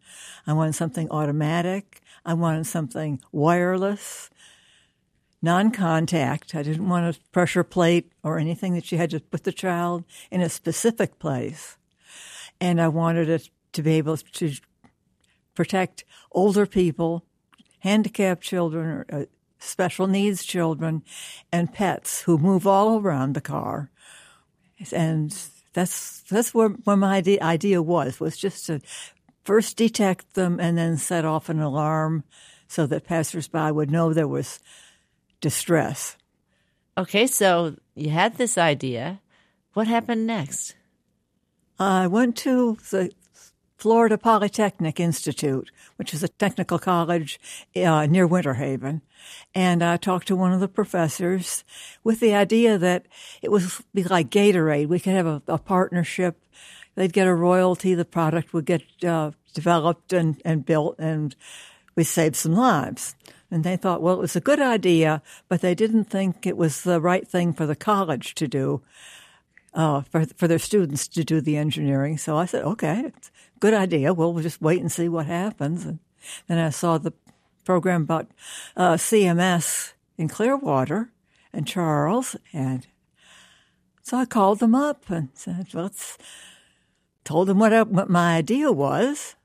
[0.48, 2.02] I wanted something automatic.
[2.26, 4.30] I wanted something wireless,
[5.42, 6.56] non contact.
[6.56, 10.04] I didn't want a pressure plate or anything that you had to put the child
[10.32, 11.78] in a specific place.
[12.60, 14.54] And I wanted it to be able to
[15.54, 17.26] protect older people,
[17.80, 19.26] handicapped children, or uh,
[19.60, 21.04] special needs children,
[21.52, 23.92] and pets who move all around the car.
[24.92, 25.36] And
[25.76, 28.80] that's that's where, where my idea, idea was was just to
[29.44, 32.24] first detect them and then set off an alarm
[32.68, 34.60] so that passersby would know there was
[35.42, 36.18] distress.
[36.98, 39.22] Okay, so you had this idea.
[39.74, 40.76] What happened next?
[41.78, 43.12] I went to the
[43.78, 47.40] Florida Polytechnic Institute, which is a technical college
[47.76, 49.02] uh, near Winter Haven,
[49.54, 51.64] and I talked to one of the professors
[52.04, 53.06] with the idea that
[53.42, 54.88] it would be like Gatorade.
[54.88, 56.40] We could have a, a partnership.
[56.96, 57.94] They'd get a royalty.
[57.94, 61.36] The product would get uh, developed and, and built, and
[61.96, 63.16] we saved some lives.
[63.52, 66.82] And they thought, well, it was a good idea, but they didn't think it was
[66.82, 68.82] the right thing for the college to do
[69.76, 72.18] uh, for for their students to do the engineering.
[72.18, 74.14] So I said, okay, it's a good idea.
[74.14, 75.86] Well, we'll just wait and see what happens.
[75.86, 76.00] And
[76.48, 77.14] then I saw the
[77.66, 78.32] program about
[78.76, 81.12] uh, CMS in Clearwater
[81.54, 82.88] and Charles, and
[84.02, 86.18] so I called them up and said, let's
[87.24, 89.36] told them what I, what my idea was.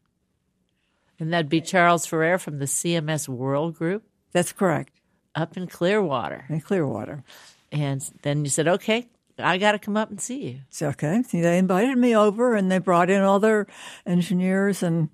[1.19, 4.93] And that'd be Charles Ferrer from the CMS World Group That's correct
[5.35, 6.45] up in Clearwater.
[6.49, 7.25] in Clearwater.
[7.73, 9.09] And then you said, okay,
[9.41, 10.61] I got to come up and see you.
[10.69, 11.23] It's okay.
[11.33, 13.67] They invited me over and they brought in all their
[14.07, 15.09] engineers and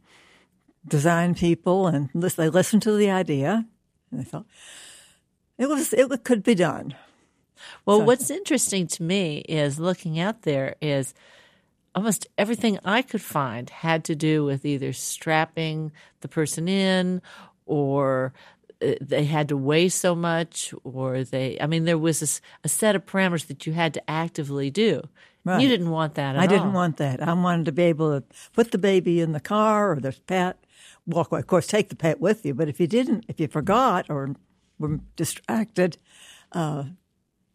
[0.87, 3.67] design people and they listened to the idea
[4.11, 4.47] and they thought
[5.59, 6.95] it was it could be done.
[7.85, 11.15] Well, what's interesting to me is looking out there is
[11.95, 17.23] almost everything I could find had to do with either strapping the person in
[17.65, 18.35] or
[19.01, 23.07] they had to weigh so much or they I mean there was a set of
[23.07, 25.03] parameters that you had to actively do.
[25.45, 25.63] Right.
[25.63, 27.23] You didn't want that at I didn't want that.
[27.23, 30.59] I wanted to be able to put the baby in the car or the pet.
[31.07, 32.53] Well, of course, take the pet with you.
[32.53, 34.35] But if you didn't, if you forgot or
[34.79, 35.99] were distracted,
[36.51, 36.85] uh,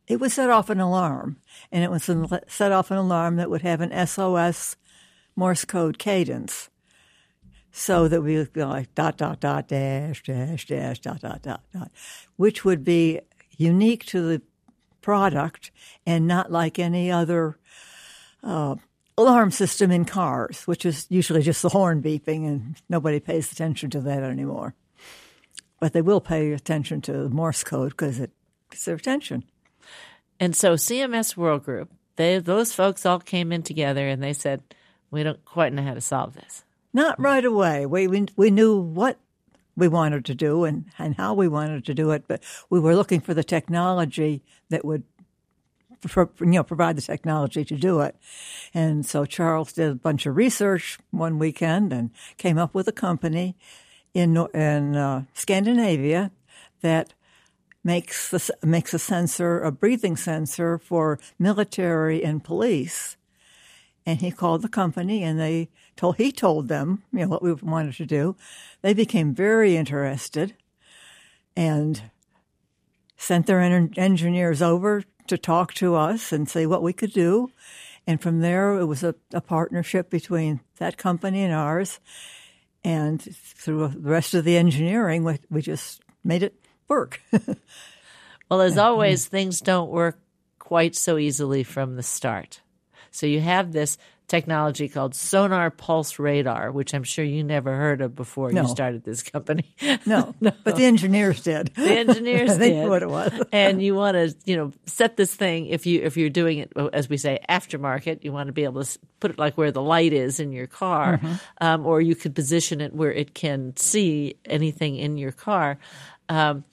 [0.07, 1.37] it would set off an alarm,
[1.71, 2.01] and it would
[2.47, 4.75] set off an alarm that would have an SOS
[5.35, 6.69] Morse code cadence,
[7.71, 11.61] so that we would be like dot dot dot dash dash dash dot dot dot
[11.73, 11.91] dot,
[12.35, 13.19] which would be
[13.57, 14.41] unique to the
[15.01, 15.71] product
[16.05, 17.57] and not like any other
[18.43, 18.75] uh,
[19.17, 23.89] alarm system in cars, which is usually just the horn beeping, and nobody pays attention
[23.91, 24.73] to that anymore.
[25.79, 28.31] But they will pay attention to the Morse code because it
[28.69, 29.43] gets their attention.
[30.39, 34.61] And so CMS World Group, they those folks all came in together and they said,
[35.09, 36.63] "We don't quite know how to solve this."
[36.93, 37.85] Not right away.
[37.85, 39.17] We, we, we knew what
[39.75, 42.95] we wanted to do and, and how we wanted to do it, but we were
[42.95, 45.03] looking for the technology that would
[46.07, 48.15] for, you know, provide the technology to do it.
[48.73, 52.91] And so Charles did a bunch of research one weekend and came up with a
[52.91, 53.55] company
[54.13, 56.31] in in uh, Scandinavia
[56.81, 57.13] that
[57.83, 63.17] makes the, makes a sensor, a breathing sensor for military and police.
[64.05, 65.69] And he called the company, and they
[66.01, 68.35] told he told them you know what we wanted to do.
[68.81, 70.55] They became very interested,
[71.55, 72.01] and
[73.17, 77.51] sent their engineers over to talk to us and see what we could do.
[78.07, 81.99] And from there, it was a, a partnership between that company and ours.
[82.83, 86.55] And through the rest of the engineering, we, we just made it
[86.87, 87.21] work.
[88.49, 90.19] well, as always, things don't work
[90.57, 92.61] quite so easily from the start.
[93.11, 93.99] So you have this
[94.31, 98.61] technology called sonar pulse radar, which I'm sure you never heard of before no.
[98.61, 99.75] you started this company.
[100.05, 101.73] No, no, but the engineers did.
[101.75, 102.83] The engineers they did.
[102.83, 103.31] Knew what it was.
[103.51, 106.71] and you want to, you know, set this thing if you if you're doing it
[106.93, 109.81] as we say aftermarket, you want to be able to put it like where the
[109.81, 111.33] light is in your car, mm-hmm.
[111.59, 115.77] um, or you could position it where it can see anything in your car.
[116.29, 116.63] Um,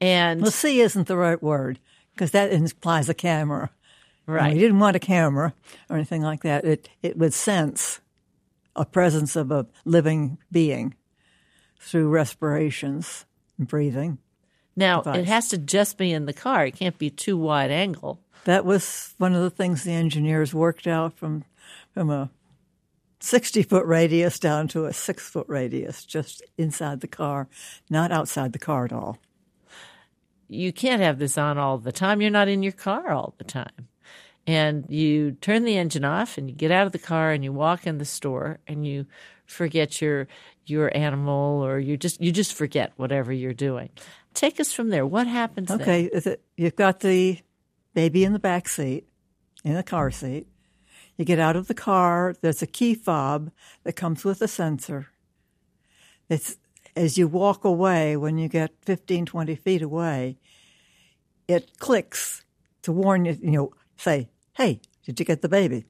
[0.00, 1.80] and well, see isn't the right word
[2.14, 3.70] because that implies a camera.
[4.26, 4.54] Right.
[4.54, 5.52] We didn't want a camera
[5.90, 6.64] or anything like that.
[6.64, 8.00] It it would sense
[8.76, 10.94] a presence of a living being
[11.80, 13.26] through respirations
[13.58, 14.18] and breathing.
[14.76, 15.18] Now device.
[15.18, 16.66] it has to just be in the car.
[16.66, 18.20] It can't be too wide angle.
[18.44, 21.44] That was one of the things the engineers worked out from
[21.92, 22.30] from a
[23.18, 27.48] sixty foot radius down to a six foot radius, just inside the car,
[27.90, 29.18] not outside the car at all.
[30.48, 32.20] You can't have this on all the time.
[32.20, 33.88] You're not in your car all the time
[34.46, 37.52] and you turn the engine off and you get out of the car and you
[37.52, 39.06] walk in the store and you
[39.46, 40.28] forget your
[40.64, 43.90] your animal or you just you just forget whatever you're doing.
[44.34, 45.06] Take us from there.
[45.06, 45.70] What happens?
[45.70, 46.10] Okay,
[46.56, 47.38] you've got the
[47.94, 49.06] baby in the back seat,
[49.64, 50.46] in the car seat.
[51.16, 52.34] You get out of the car.
[52.40, 53.50] There's a key fob
[53.84, 55.08] that comes with a sensor.
[56.28, 56.56] It's
[56.96, 60.38] as you walk away, when you get 15, 20 feet away,
[61.48, 62.44] it clicks
[62.82, 65.84] to warn you, you know, say, hey, did you get the baby?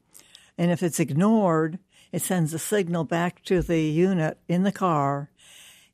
[0.57, 1.79] And if it's ignored,
[2.13, 5.31] it sends a signal back to the unit in the car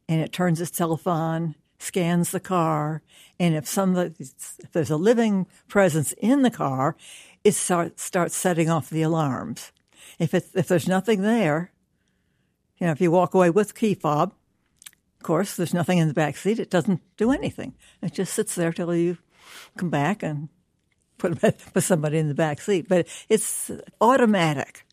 [0.08, 3.02] and it turns itself on, scans the car,
[3.38, 6.96] and if if there's a living presence in the car,
[7.44, 9.70] it start, starts setting off the alarms.
[10.18, 11.72] If it, if there's nothing there,
[12.78, 14.32] you know, if you walk away with key fob,
[15.18, 16.58] of course, there's nothing in the back seat.
[16.58, 17.74] It doesn't do anything.
[18.02, 19.18] It just sits there till you
[19.76, 20.48] come back and
[21.18, 21.40] put,
[21.74, 22.88] put somebody in the back seat.
[22.88, 24.84] But it's automatic.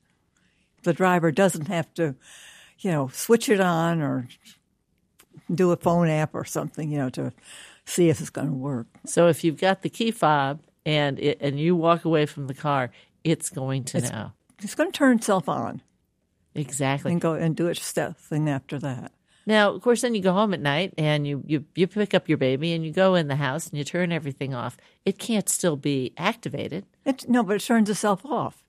[0.84, 2.15] The driver doesn't have to,
[2.80, 4.28] you know, switch it on or
[5.53, 7.32] do a phone app or something, you know, to
[7.86, 8.88] see if it's going to work.
[9.05, 12.53] So if you've got the key fob and it, and you walk away from the
[12.53, 12.91] car,
[13.23, 14.32] it's going to it's, know.
[14.61, 15.82] It's going to turn itself on.
[16.53, 17.11] Exactly.
[17.11, 19.11] And go and do its stuff thing after that.
[19.46, 22.28] Now, of course, then you go home at night and you, you, you pick up
[22.28, 24.76] your baby and you go in the house and you turn everything off.
[25.06, 26.86] It can't still be activated.
[27.06, 28.64] It, no, but it turns itself off.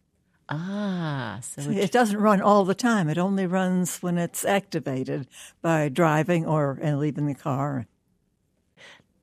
[0.48, 3.08] Ah, so it, it, doesn't run all the time.
[3.08, 5.26] It only runs when it's activated
[5.60, 7.86] by driving or and leaving the car.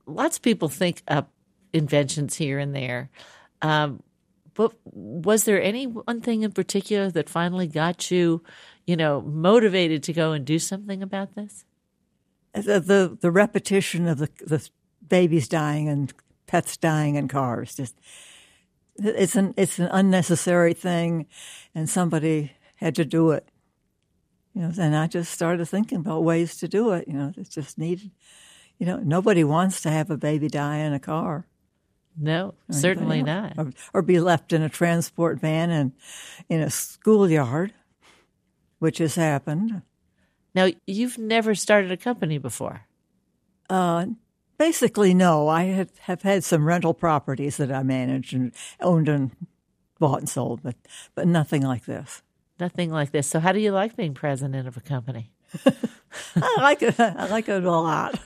[0.06, 1.30] Lots of people think up
[1.72, 3.08] inventions here and there.
[3.62, 4.02] Um,
[4.52, 8.42] but was there any one thing in particular that finally got you
[8.86, 11.64] you know, motivated to go and do something about this?
[12.52, 14.68] The the, the repetition of the the
[15.06, 16.12] babies dying and
[16.46, 17.94] pets dying in cars just
[18.96, 21.26] it's an it's an unnecessary thing,
[21.74, 23.48] and somebody had to do it.
[24.54, 27.08] You know, and I just started thinking about ways to do it.
[27.08, 28.12] You know, it's just needed.
[28.78, 31.46] You know, nobody wants to have a baby die in a car.
[32.16, 33.54] No, certainly not.
[33.58, 35.92] Or, or, be left in a transport van and
[36.48, 37.72] in a schoolyard
[38.84, 39.80] which has happened.
[40.54, 42.82] Now, you've never started a company before.
[43.70, 44.08] Uh,
[44.58, 45.48] basically, no.
[45.48, 49.30] I have, have had some rental properties that I managed and owned and
[49.98, 50.76] bought and sold, but
[51.14, 52.22] but nothing like this.
[52.60, 53.26] Nothing like this.
[53.26, 55.30] So, how do you like being president of a company?
[56.36, 57.00] I like it.
[57.00, 58.20] I like it a lot.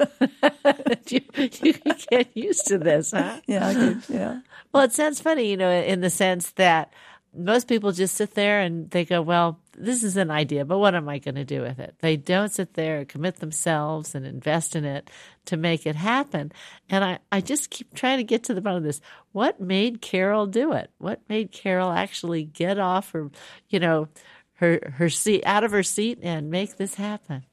[1.09, 1.20] you,
[1.62, 1.72] you
[2.11, 3.40] get used to this, huh?
[3.46, 4.40] Yeah, could, yeah.
[4.72, 6.92] Well, it sounds funny, you know, in the sense that
[7.32, 10.95] most people just sit there and they go, well, this is an idea, but what
[10.95, 11.95] am I going to do with it?
[12.01, 15.11] They don't sit there and commit themselves and invest in it
[15.47, 16.53] to make it happen.
[16.91, 19.01] And I, I just keep trying to get to the bottom of this.
[19.33, 20.91] What made Carol do it?
[20.99, 23.31] What made Carol actually get off her,
[23.68, 24.09] you know,
[24.55, 27.45] her her seat out of her seat and make this happen?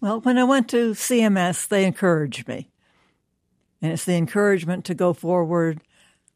[0.00, 2.68] Well, when I went to CMS, they encouraged me.
[3.80, 5.80] And it's the encouragement to go forward.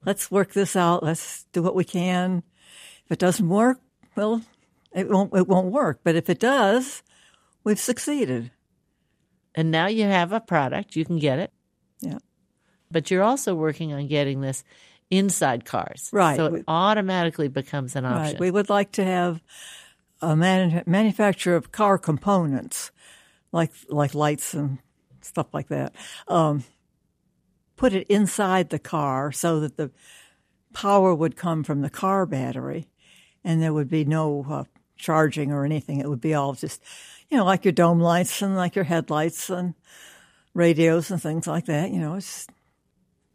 [0.05, 1.03] Let's work this out.
[1.03, 2.43] Let's do what we can.
[3.05, 3.79] If it doesn't work,
[4.17, 4.43] well,
[4.95, 6.01] it won't it won't work.
[6.05, 7.03] But if it does,
[7.65, 8.51] we've succeeded.
[9.55, 11.53] And now you have a product, you can get it.
[12.01, 12.19] Yeah.
[12.91, 14.65] But you're also working on getting this
[15.11, 16.11] inside cars.
[16.13, 16.37] Right.
[16.37, 18.33] So it We- automatically becomes an option.
[18.35, 18.41] Right.
[18.41, 19.43] We would like to have
[20.21, 22.91] a man- manufacturer of car components,
[23.53, 24.79] like like lights and
[25.21, 25.95] stuff like that.
[26.29, 26.65] Um,
[27.77, 29.91] put it inside the car so that the
[30.73, 32.89] power would come from the car battery,
[33.47, 34.65] and there would be no uh,
[34.97, 36.01] charging or anything.
[36.01, 36.83] It would be all just,
[37.31, 39.75] you know, like your dome lights and like your headlights and
[40.53, 41.91] radios and things like that.
[41.93, 42.49] You know, it's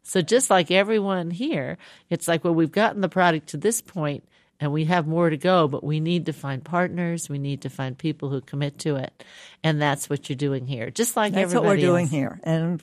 [0.04, 1.78] So just like everyone here,
[2.10, 4.24] it's like, well, we've gotten the product to this point
[4.60, 7.28] and we have more to go, but we need to find partners.
[7.30, 9.24] We need to find people who commit to it.
[9.64, 10.90] And that's what you're doing here.
[10.90, 12.82] Just like that's what we're doing here, and.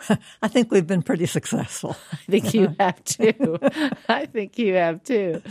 [0.42, 1.96] I think we've been pretty successful.
[2.12, 3.58] I think you have too.
[4.08, 5.42] I think you have too.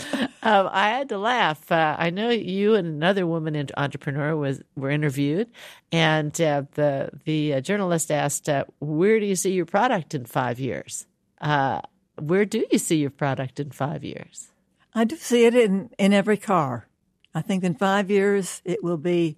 [0.41, 1.71] Um, I had to laugh.
[1.71, 5.49] Uh, I know you and another woman en- entrepreneur was were interviewed,
[5.91, 10.25] and uh, the the uh, journalist asked, uh, "Where do you see your product in
[10.25, 11.05] five years?
[11.41, 11.81] Uh,
[12.19, 14.49] where do you see your product in five years?"
[14.97, 16.87] I do see it in, in every car.
[17.35, 19.37] I think in five years it will be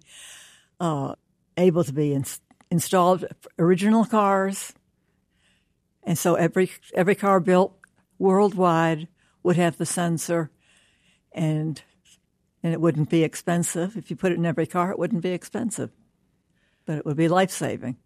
[0.79, 1.15] uh,
[1.57, 2.39] able to be ins-
[2.71, 3.25] installed
[3.57, 4.71] original cars,
[6.09, 7.77] and so every every car built
[8.17, 9.07] worldwide
[9.43, 10.49] would have the sensor,
[11.31, 11.83] and
[12.63, 13.95] and it wouldn't be expensive.
[13.95, 15.91] If you put it in every car, it wouldn't be expensive,
[16.87, 17.97] but it would be life saving.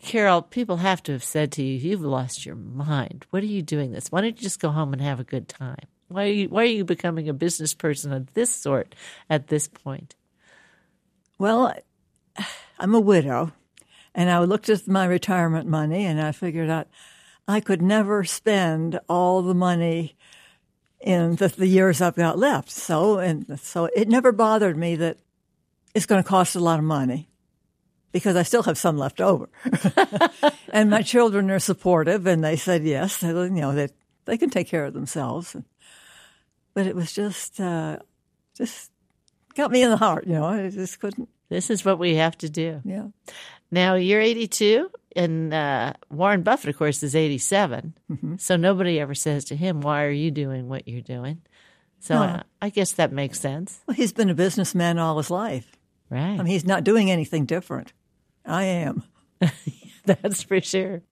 [0.00, 3.24] Carol, people have to have said to you, "You've lost your mind.
[3.30, 4.12] What are you doing this?
[4.12, 5.86] Why don't you just go home and have a good time?
[6.08, 8.94] Why are you, why are you becoming a business person of this sort
[9.30, 10.14] at this point?"
[11.38, 11.72] Well,
[12.78, 13.52] I'm a widow,
[14.18, 16.88] and I looked at my retirement money and I figured out
[17.46, 20.16] I could never spend all the money
[21.00, 22.68] in the, the years I've got left.
[22.68, 25.18] So, and so it never bothered me that
[25.94, 27.30] it's going to cost a lot of money
[28.10, 29.48] because I still have some left over.
[30.72, 33.88] and my children are supportive and they said yes, they, you know, they,
[34.24, 35.54] they can take care of themselves.
[36.74, 38.00] But it was just, uh,
[38.56, 38.90] just
[39.54, 42.36] got me in the heart, you know, I just couldn't, This is what we have
[42.38, 42.80] to do.
[42.84, 43.06] yeah.
[43.70, 47.92] Now you're 82, and uh, Warren Buffett, of course, is 87.
[48.38, 51.42] So nobody ever says to him, "Why are you doing what you're doing?"
[52.00, 52.22] So No.
[52.22, 55.72] uh, I guess that makes sense, Well, he's been a businessman all his life.
[56.08, 56.20] right?
[56.32, 57.92] I mean, he's not doing anything different.
[58.46, 59.02] I am.
[60.06, 61.02] That's for sure.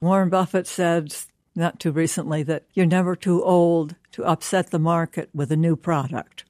[0.00, 1.14] Warren Buffett said
[1.54, 5.76] not too recently that you're never too old to upset the market with a new
[5.76, 6.44] product.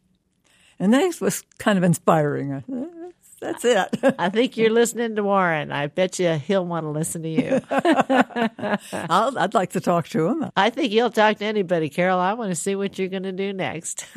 [0.78, 2.62] And that was kind of inspiring.
[3.43, 4.14] I thought, That's it.
[4.18, 5.72] I think you're listening to Warren.
[5.72, 7.61] I bet you he'll want to listen to you.
[8.93, 10.51] I'll, I'd like to talk to him.
[10.57, 12.18] I think he'll talk to anybody, Carol.
[12.18, 14.03] I want to see what you're going to do next.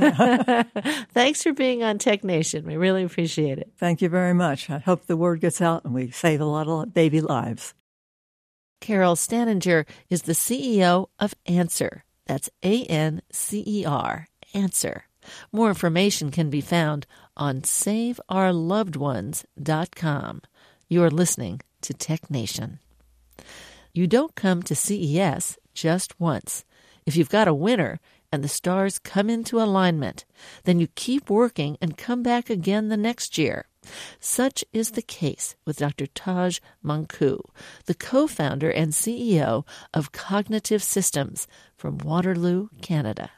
[1.13, 2.65] Thanks for being on Tech Nation.
[2.65, 3.71] We really appreciate it.
[3.78, 4.69] Thank you very much.
[4.69, 7.74] I hope the word gets out and we save a lot of baby lives.
[8.82, 12.03] Carol Staninger is the CEO of Ancer.
[12.26, 15.05] That's A N C E R, Ancer.
[15.51, 20.41] More information can be found on saveourlovedones.com.
[20.89, 22.79] You are listening to Tech Nation.
[23.93, 26.65] You don't come to CES just once.
[27.05, 27.99] If you've got a winner
[28.31, 30.25] and the stars come into alignment,
[30.63, 33.67] then you keep working and come back again the next year.
[34.19, 36.07] Such is the case with Dr.
[36.07, 37.39] Taj Manku,
[37.86, 43.31] the co founder and CEO of Cognitive Systems from Waterloo, Canada.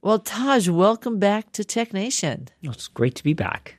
[0.00, 2.46] Well, Taj, welcome back to Tech Nation.
[2.62, 3.78] It's great to be back.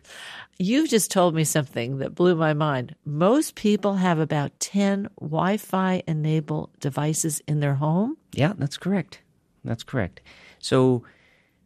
[0.58, 2.94] You've just told me something that blew my mind.
[3.06, 8.18] Most people have about 10 Wi Fi enabled devices in their home.
[8.34, 9.22] Yeah, that's correct.
[9.64, 10.20] That's correct.
[10.60, 11.04] So,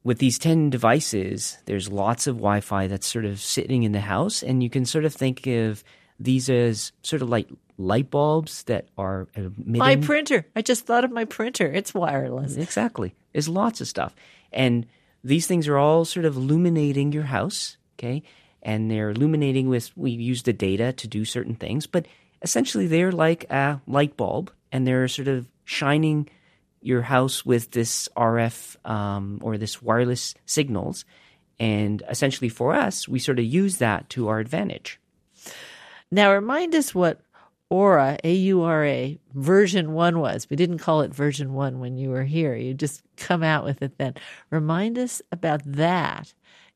[0.03, 4.01] with these 10 devices, there's lots of Wi Fi that's sort of sitting in the
[4.01, 5.83] house, and you can sort of think of
[6.23, 9.77] these as sort of like light bulbs that are emitting.
[9.77, 10.45] My printer.
[10.55, 11.71] I just thought of my printer.
[11.71, 12.55] It's wireless.
[12.55, 13.15] Exactly.
[13.31, 14.15] There's lots of stuff.
[14.51, 14.85] And
[15.23, 18.23] these things are all sort of illuminating your house, okay?
[18.61, 22.05] And they're illuminating with, we use the data to do certain things, but
[22.41, 26.29] essentially they're like a light bulb and they're sort of shining
[26.81, 31.05] your house with this RF um, or this wireless signals.
[31.59, 34.99] And essentially for us, we sort of use that to our advantage.
[36.13, 37.21] Now, remind us what
[37.69, 40.47] Aura, A U R A, version one was.
[40.49, 42.55] We didn't call it version one when you were here.
[42.55, 44.15] You just come out with it then.
[44.51, 46.33] Remind us about that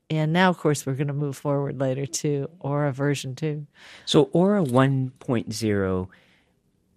[0.09, 3.67] And now, of course, we're going to move forward later to Aura version 2.
[4.05, 6.07] So, Aura 1.0,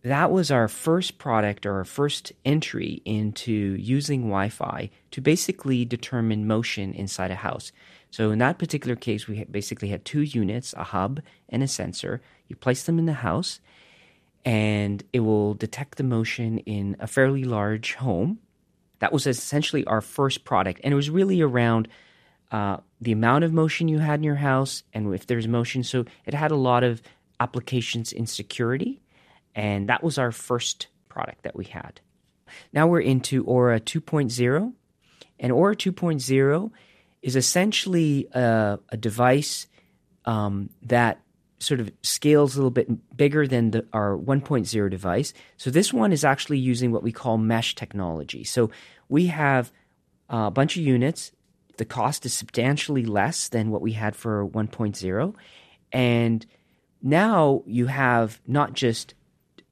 [0.03, 5.85] that was our first product or our first entry into using Wi Fi to basically
[5.85, 7.73] determine motion inside a house.
[8.11, 12.21] So, in that particular case, we basically had two units a hub and a sensor.
[12.49, 13.61] You place them in the house,
[14.45, 18.41] and it will detect the motion in a fairly large home.
[18.99, 21.89] That was essentially our first product, and it was really around
[22.51, 25.85] uh, the amount of motion you had in your house and if there's motion.
[25.85, 27.01] So it had a lot of
[27.39, 29.01] applications in security,
[29.55, 32.01] and that was our first product that we had.
[32.73, 34.73] Now we're into Aura 2.0,
[35.39, 36.71] and Aura 2.0
[37.23, 39.67] is essentially a, a device
[40.25, 41.21] um, that
[41.59, 45.35] sort of scales a little bit bigger than the, our 1.0 device.
[45.59, 48.45] So this one is actually using what we call mesh technology.
[48.45, 48.71] So
[49.09, 49.71] we have
[50.31, 51.33] a bunch of units.
[51.77, 55.35] The cost is substantially less than what we had for 1.0.
[55.93, 56.47] And
[57.03, 59.15] now you have not just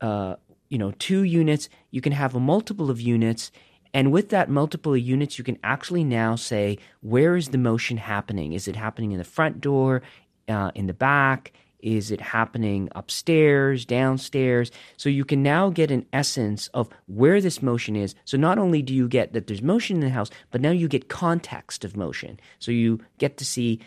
[0.01, 0.37] uh,
[0.69, 3.51] you know two units, you can have a multiple of units.
[3.95, 8.53] And with that multiple units, you can actually now say, where is the motion happening?
[8.53, 10.03] Is it happening in the front door,
[10.49, 11.53] uh, in the back?
[11.81, 14.71] Is it happening upstairs, downstairs?
[14.97, 18.17] So you can now get an essence of where this motion is.
[18.25, 20.89] So not only do you get that there's motion in the house, but now you
[20.89, 22.41] get context of motion.
[22.59, 23.81] So you get to see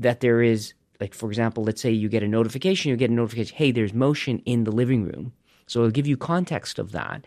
[0.00, 3.14] that there is, like, for example, let's say you get a notification, you get a
[3.14, 5.32] notification, hey, there's motion in the living room.
[5.66, 7.26] So it'll give you context of that.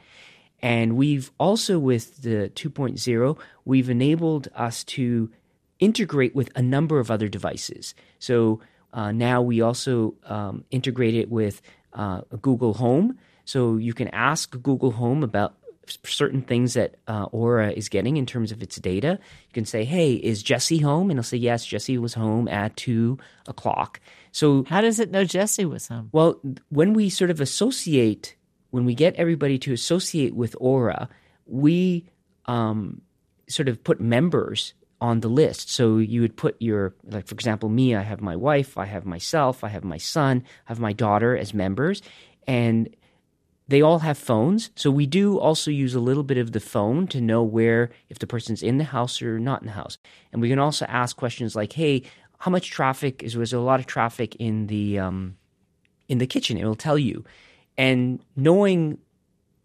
[0.62, 5.30] And we've also, with the 2.0, we've enabled us to
[5.80, 7.95] integrate with a number of other devices.
[8.20, 8.62] So
[8.93, 11.62] uh, now we also um, integrate it with
[11.93, 13.18] uh, Google Home.
[13.45, 15.55] So you can ask Google Home about
[16.05, 19.20] certain things that uh, Aura is getting in terms of its data.
[19.47, 21.09] You can say, hey, is Jesse home?
[21.09, 23.99] And it'll say, yes, Jesse was home at two o'clock.
[24.32, 26.09] So, how does it know Jesse was home?
[26.12, 26.39] Well,
[26.70, 28.36] when we sort of associate,
[28.72, 31.07] when we get everybody to associate with Aura,
[31.45, 32.09] we
[32.45, 33.01] um,
[33.47, 35.72] sort of put members on the list.
[35.72, 39.05] So you would put your, like, for example, me, I have my wife, I have
[39.05, 42.01] myself, I have my son, I have my daughter as members,
[42.47, 42.95] and
[43.67, 44.69] they all have phones.
[44.76, 48.19] So we do also use a little bit of the phone to know where, if
[48.19, 49.97] the person's in the house or not in the house.
[50.32, 52.03] And we can also ask questions like, hey,
[52.38, 55.38] how much traffic is, was there a lot of traffic in the, um,
[56.07, 56.57] in the kitchen?
[56.57, 57.24] It will tell you.
[57.78, 58.99] And knowing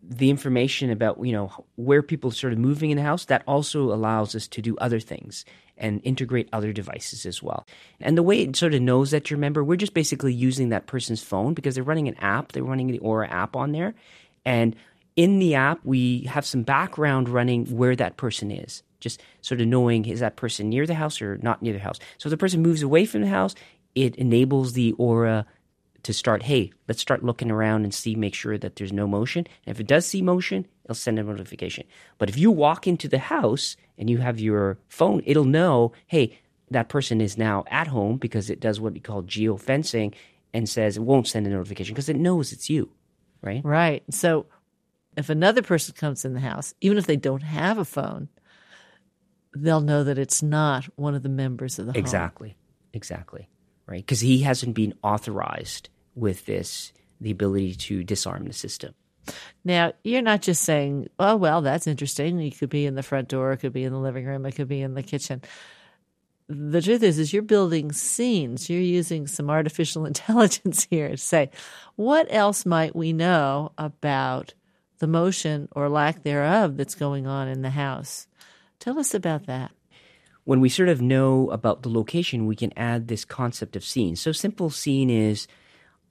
[0.09, 3.43] the information about you know where people are sort of moving in the house that
[3.47, 5.45] also allows us to do other things
[5.79, 7.67] and integrate other devices as well.
[8.01, 10.69] And the way it sort of knows that you're a member we're just basically using
[10.69, 12.53] that person's phone because they're running an app.
[12.53, 13.95] They're running the aura app on there.
[14.45, 14.77] And
[15.17, 18.83] in the app we have some background running where that person is.
[19.01, 21.99] Just sort of knowing is that person near the house or not near the house?
[22.19, 23.55] So if the person moves away from the house
[23.95, 25.47] it enables the aura
[26.03, 29.47] to start, hey, let's start looking around and see, make sure that there's no motion.
[29.67, 31.87] And if it does see motion, it'll send a notification.
[32.19, 36.39] But if you walk into the house and you have your phone, it'll know, hey,
[36.71, 40.15] that person is now at home because it does what we call geofencing
[40.53, 42.91] and says it won't send a notification because it knows it's you,
[43.43, 43.65] right?
[43.65, 44.03] Right.
[44.11, 44.47] So
[45.17, 48.29] if another person comes in the house, even if they don't have a phone,
[49.55, 52.51] they'll know that it's not one of the members of the exactly.
[52.51, 52.57] home.
[52.93, 53.47] Exactly.
[53.47, 53.49] Exactly.
[53.87, 54.05] Right.
[54.05, 58.95] Because he hasn't been authorized with this the ability to disarm the system.
[59.65, 62.41] Now, you're not just saying, oh, well, that's interesting.
[62.41, 64.55] It could be in the front door, it could be in the living room, it
[64.55, 65.43] could be in the kitchen.
[66.49, 68.71] The truth is, is you're building scenes.
[68.71, 71.51] You're using some artificial intelligence here to say,
[71.97, 74.55] what else might we know about
[74.99, 78.29] the motion or lack thereof that's going on in the house?
[78.79, 79.73] Tell us about that.
[80.47, 84.15] When we sort of know about the location, we can add this concept of scene.
[84.15, 85.49] So, simple scene is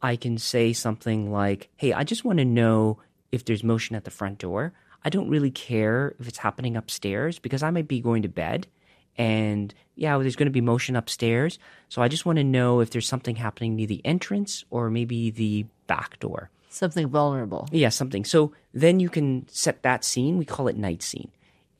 [0.01, 2.99] I can say something like, hey, I just want to know
[3.31, 4.73] if there's motion at the front door.
[5.05, 8.67] I don't really care if it's happening upstairs because I might be going to bed
[9.17, 11.57] and yeah, there's going to be motion upstairs.
[11.87, 15.31] So I just want to know if there's something happening near the entrance or maybe
[15.31, 16.49] the back door.
[16.67, 17.69] Something vulnerable.
[17.71, 18.25] Yeah, something.
[18.25, 20.37] So then you can set that scene.
[20.37, 21.31] We call it night scene.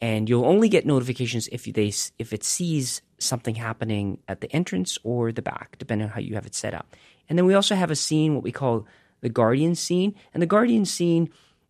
[0.02, 4.98] And you'll only get notifications if they if it sees something happening at the entrance
[5.04, 6.96] or the back, depending on how you have it set up.
[7.30, 8.86] And then we also have a scene, what we call
[9.22, 10.14] the guardian scene.
[10.34, 11.30] And the guardian scene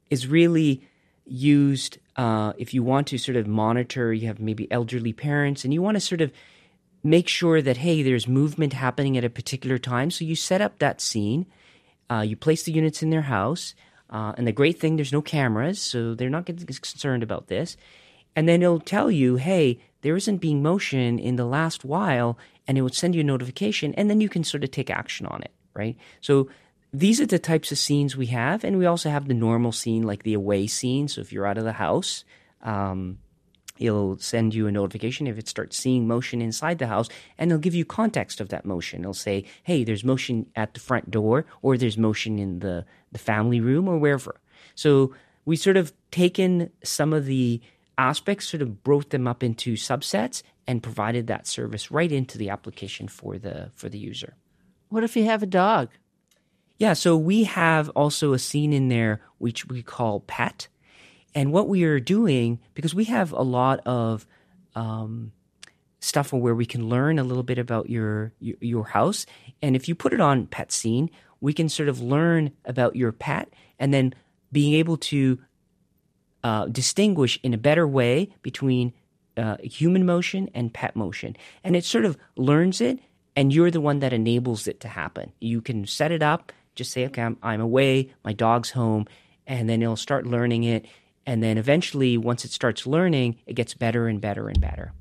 [0.09, 0.81] is really
[1.25, 5.73] used uh, if you want to sort of monitor, you have maybe elderly parents, and
[5.73, 6.31] you want to sort of
[7.03, 10.09] make sure that, hey, there's movement happening at a particular time.
[10.09, 11.45] So you set up that scene,
[12.09, 13.75] uh, you place the units in their house.
[14.09, 17.75] Uh, and the great thing, there's no cameras, so they're not getting concerned about this.
[18.35, 22.77] And then it'll tell you, hey, there isn't being motion in the last while, and
[22.77, 25.41] it will send you a notification, and then you can sort of take action on
[25.41, 25.97] it, right?
[26.21, 26.49] So
[26.93, 30.03] these are the types of scenes we have, and we also have the normal scene,
[30.03, 31.07] like the away scene.
[31.07, 32.23] So if you're out of the house,
[32.61, 33.19] um,
[33.77, 37.61] it'll send you a notification if it starts seeing motion inside the house, and it'll
[37.61, 39.01] give you context of that motion.
[39.01, 43.19] It'll say, "Hey, there's motion at the front door, or there's motion in the the
[43.19, 44.39] family room, or wherever."
[44.75, 45.13] So
[45.45, 47.61] we sort of taken some of the
[47.97, 52.49] aspects, sort of broke them up into subsets, and provided that service right into the
[52.49, 54.35] application for the for the user.
[54.89, 55.89] What if you have a dog?
[56.77, 60.67] Yeah, so we have also a scene in there which we call pet.
[61.33, 64.25] And what we are doing, because we have a lot of
[64.73, 65.31] um,
[65.99, 69.25] stuff where we can learn a little bit about your, your, your house,
[69.61, 71.09] and if you put it on pet scene,
[71.41, 74.13] we can sort of learn about your pet, and then
[74.51, 75.39] being able to
[76.45, 78.93] uh, distinguish in a better way between
[79.35, 82.99] uh, human motion and pet motion, and it sort of learns it,
[83.35, 85.31] and you're the one that enables it to happen.
[85.39, 89.07] You can set it up, just say, okay, I'm, I'm away, my dog's home,
[89.45, 90.85] and then it'll start learning it
[91.25, 94.93] and then eventually, once it starts learning, it gets better and better and better.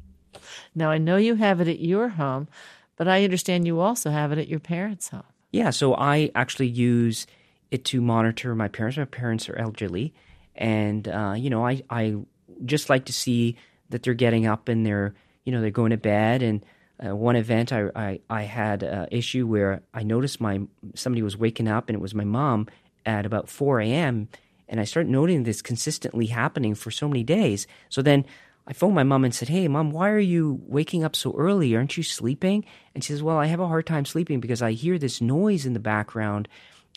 [0.75, 2.49] Now, I know you have it at your home,
[2.97, 5.25] but I understand you also have it at your parents' home.
[5.53, 7.27] Yeah, so I actually use
[7.71, 8.97] it to monitor my parents.
[8.97, 10.15] My parents are elderly,
[10.55, 12.17] and uh, you know, I I
[12.65, 13.57] just like to see
[13.91, 16.43] that they're getting up and they're you know they're going to bed.
[16.43, 16.65] And
[17.05, 20.61] uh, one event, I I, I had an issue where I noticed my
[20.95, 22.69] somebody was waking up, and it was my mom
[23.07, 24.29] at about four a.m.
[24.69, 27.67] And I started noting this consistently happening for so many days.
[27.91, 28.25] So then
[28.67, 31.77] I phoned my mom and said, Hey, mom, why are you waking up so early?
[31.77, 32.65] Aren't you sleeping?
[32.95, 35.67] And she says, Well, I have a hard time sleeping because I hear this noise
[35.67, 36.49] in the background.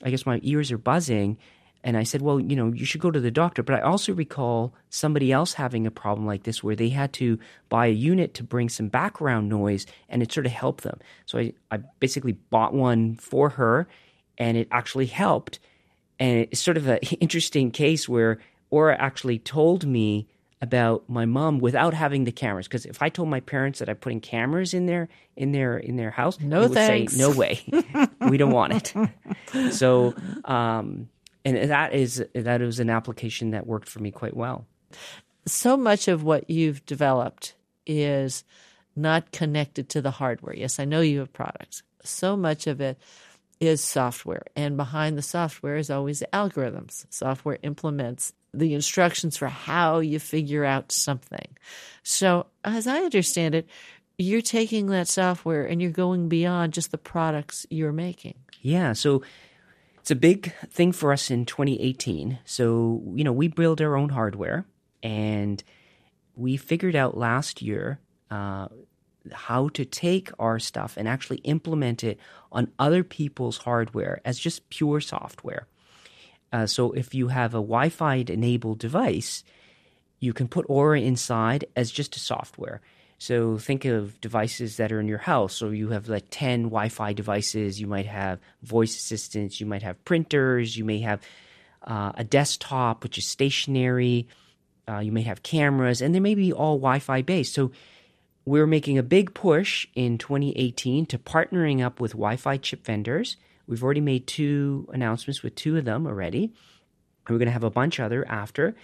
[0.04, 1.38] I guess my ears are buzzing.
[1.84, 3.64] And I said, Well, you know, you should go to the doctor.
[3.64, 7.40] But I also recall somebody else having a problem like this where they had to
[7.70, 11.00] buy a unit to bring some background noise and it sort of helped them.
[11.26, 13.88] So I, I basically bought one for her
[14.38, 15.60] and it actually helped.
[16.20, 20.28] And it's sort of an interesting case where Aura actually told me
[20.62, 22.68] about my mom without having the cameras.
[22.68, 25.96] Because if I told my parents that I'm putting cameras in their in their in
[25.98, 27.14] their house, no they would thanks.
[27.14, 27.62] say, "No way,
[28.30, 30.16] we don't want it." So,
[30.46, 31.10] um,
[31.56, 34.66] and that is that was an application that worked for me quite well.
[35.46, 38.44] So much of what you've developed is
[38.96, 40.56] not connected to the hardware.
[40.56, 41.84] Yes, I know you have products.
[42.04, 42.98] So much of it
[43.60, 47.06] is software, and behind the software is always algorithms.
[47.10, 51.48] Software implements the instructions for how you figure out something.
[52.04, 53.68] So, as I understand it,
[54.18, 58.36] you're taking that software and you're going beyond just the products you're making.
[58.62, 59.24] Yeah, so
[60.08, 62.40] it's a big thing for us in 2018.
[62.46, 64.66] So, you know, we build our own hardware
[65.04, 65.62] and
[66.34, 68.00] we figured out last year
[68.32, 68.70] uh,
[69.34, 72.18] how to take our stuff and actually implement it
[72.54, 75.68] on other people's hardware as just pure software.
[76.54, 79.44] Uh, so if you have a Wi Fi enabled device,
[80.22, 82.80] you can put Aura inside as just a software.
[83.18, 85.56] So think of devices that are in your house.
[85.56, 89.82] So you have like 10 Wi Fi devices, you might have voice assistants, you might
[89.82, 91.22] have printers, you may have
[91.84, 94.28] uh, a desktop, which is stationary,
[94.88, 97.54] uh, you may have cameras, and they may be all Wi Fi based.
[97.54, 97.72] So
[98.46, 103.38] we're making a big push in 2018 to partnering up with Wi Fi chip vendors.
[103.68, 106.44] We've already made two announcements with two of them already.
[106.44, 108.76] And we're going to have a bunch other after.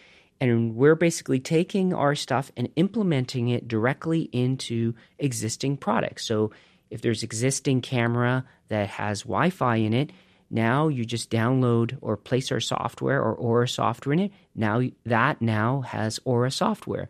[0.43, 6.25] And we're basically taking our stuff and implementing it directly into existing products.
[6.25, 6.51] So
[6.89, 10.11] if there's existing camera that has Wi-Fi in it,
[10.49, 14.31] now you just download or place our software or Aura software in it.
[14.53, 17.07] Now that now has Aura software.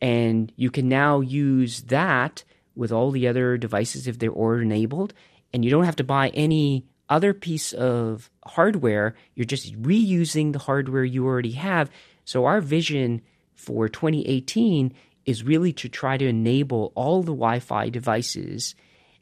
[0.00, 2.44] And you can now use that
[2.76, 5.12] with all the other devices if they're Aura enabled.
[5.52, 9.16] And you don't have to buy any other piece of hardware.
[9.34, 11.90] You're just reusing the hardware you already have.
[12.24, 13.22] So, our vision
[13.54, 14.92] for 2018
[15.26, 18.74] is really to try to enable all the Wi Fi devices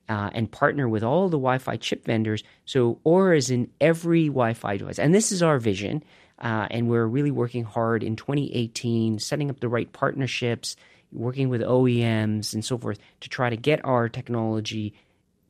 [0.09, 2.43] uh, and partner with all the Wi Fi chip vendors.
[2.65, 4.99] So, Aura is in every Wi Fi device.
[4.99, 6.03] And this is our vision.
[6.39, 10.75] Uh, and we're really working hard in 2018, setting up the right partnerships,
[11.13, 14.95] working with OEMs and so forth to try to get our technology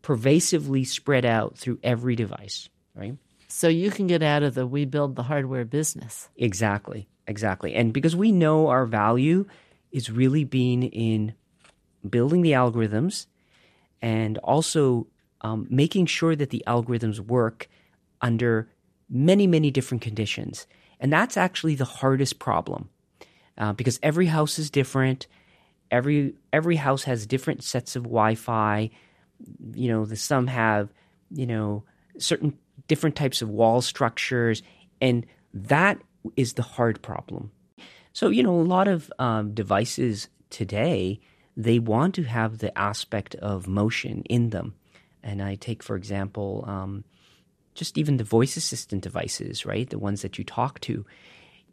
[0.02, 3.16] pervasively spread out through every device, right?
[3.48, 6.28] So you can get out of the we build the hardware business.
[6.36, 7.74] Exactly, exactly.
[7.74, 9.46] And because we know our value
[9.90, 11.34] is really being in
[12.08, 13.26] building the algorithms
[14.00, 15.06] and also
[15.42, 17.68] um, making sure that the algorithms work
[18.20, 18.68] under
[19.08, 20.66] many, many different conditions.
[21.00, 22.88] And that's actually the hardest problem
[23.58, 25.26] uh, because every house is different.
[25.92, 28.90] every every house has different sets of Wi-Fi.
[29.74, 30.88] You know, the, some have
[31.30, 31.84] you know
[32.18, 32.58] certain
[32.88, 34.62] different types of wall structures,
[35.00, 35.98] and that
[36.36, 37.50] is the hard problem.
[38.12, 41.20] So you know, a lot of um, devices today
[41.56, 44.74] they want to have the aspect of motion in them.
[45.22, 47.04] And I take, for example, um,
[47.74, 49.88] just even the voice assistant devices, right?
[49.88, 51.04] The ones that you talk to.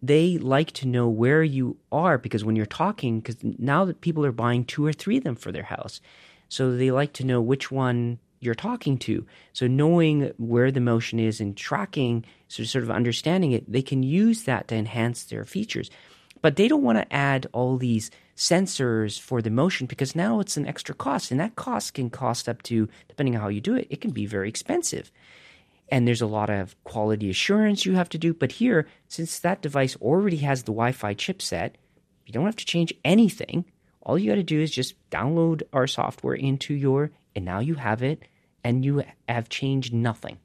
[0.02, 4.26] They like to know where you are because when you're talking, because now that people
[4.26, 6.00] are buying two or three of them for their house,
[6.48, 9.26] so they like to know which one you're talking to.
[9.52, 14.04] So knowing where the motion is and tracking, so sort of understanding it, they can
[14.04, 15.90] use that to enhance their features.
[16.42, 20.58] But they don't want to add all these sensors for the motion because now it's
[20.58, 21.32] an extra cost.
[21.32, 24.12] And that cost can cost up to, depending on how you do it, it can
[24.12, 25.12] be very expensive.
[25.90, 28.34] And there's a lot of quality assurance you have to do.
[28.34, 31.74] But here, since that device already has the Wi Fi chipset,
[32.26, 33.66] you don't have to change anything.
[34.02, 37.76] All you got to do is just download our software into your, and now you
[37.76, 38.24] have it,
[38.64, 40.40] and you have changed nothing.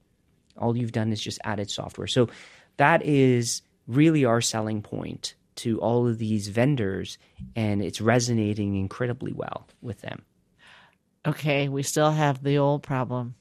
[0.57, 2.07] All you've done is just added software.
[2.07, 2.29] So
[2.77, 7.17] that is really our selling point to all of these vendors,
[7.55, 10.23] and it's resonating incredibly well with them.
[11.27, 13.35] Okay, we still have the old problem.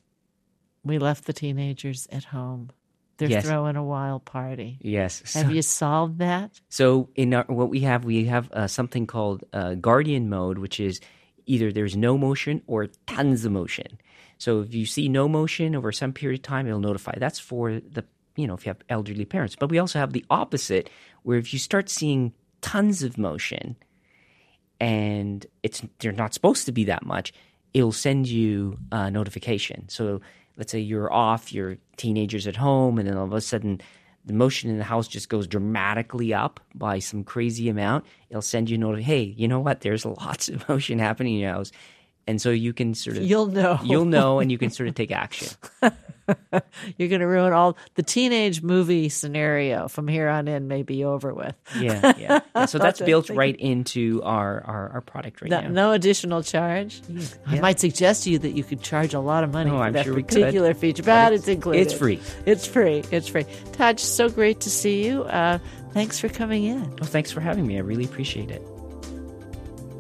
[0.84, 2.70] We left the teenagers at home.
[3.18, 3.46] They're Yes.
[3.46, 4.78] throwing a wild party.
[4.82, 5.34] Yes.
[5.34, 6.60] Have you solved that?
[6.70, 10.80] So in our, what we have, we have uh, something called uh, guardian mode, which
[10.80, 11.00] is
[11.46, 14.00] either there's no motion or tons of motion.
[14.44, 17.14] So if you see no motion over some period of time, it'll notify.
[17.18, 18.04] That's for the
[18.36, 19.56] you know if you have elderly parents.
[19.56, 20.90] But we also have the opposite,
[21.22, 23.78] where if you start seeing tons of motion,
[24.82, 27.32] and it's they're not supposed to be that much,
[27.74, 29.88] it'll send you a notification.
[29.88, 30.20] So
[30.58, 33.80] let's say you're off, your teenagers at home, and then all of a sudden
[34.26, 38.06] the motion in the house just goes dramatically up by some crazy amount.
[38.30, 39.06] It'll send you a notification.
[39.06, 39.80] Hey, you know what?
[39.80, 41.72] There's lots of motion happening in your house,
[42.28, 43.80] and so you can sort of You'll know.
[43.84, 45.50] you'll know, and you can sort of take action.
[46.98, 50.70] You're going to ruin all the teenage movie scenario from here on in.
[50.70, 51.54] May be over with.
[51.78, 52.40] Yeah, yeah.
[52.56, 52.66] yeah.
[52.66, 55.68] So that's built right into our our, our product right No, now.
[55.68, 57.02] no additional charge.
[57.46, 59.84] I might suggest to you that you could charge a lot of money Oh, for
[59.84, 61.82] I'm that sure particular feature, but, it's- it's, included.
[61.82, 62.20] it's free.
[62.46, 63.04] It's free.
[63.12, 63.46] It's free.
[63.74, 65.24] Taj, so great to see you.
[65.24, 65.60] Uh,
[65.92, 66.90] thanks for coming in.
[66.92, 67.76] Well, thanks for having me.
[67.76, 68.62] I really appreciate it.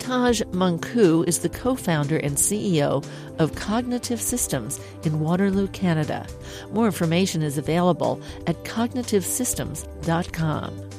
[0.04, 3.02] Taj Manku is the co founder and CEO
[3.40, 6.28] of Cognitive Systems in Waterloo, Canada.
[6.74, 10.90] More information is available at cognitivesystems.com.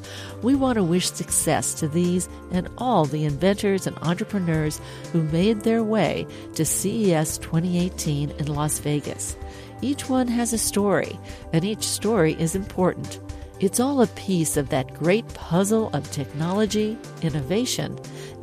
[0.42, 4.80] We want to wish success to these and all the inventors and entrepreneurs
[5.12, 9.36] who made their way to CES 2018 in Las Vegas.
[9.82, 11.20] Each one has a story,
[11.52, 13.20] and each story is important.
[13.60, 17.96] It's all a piece of that great puzzle of technology, innovation,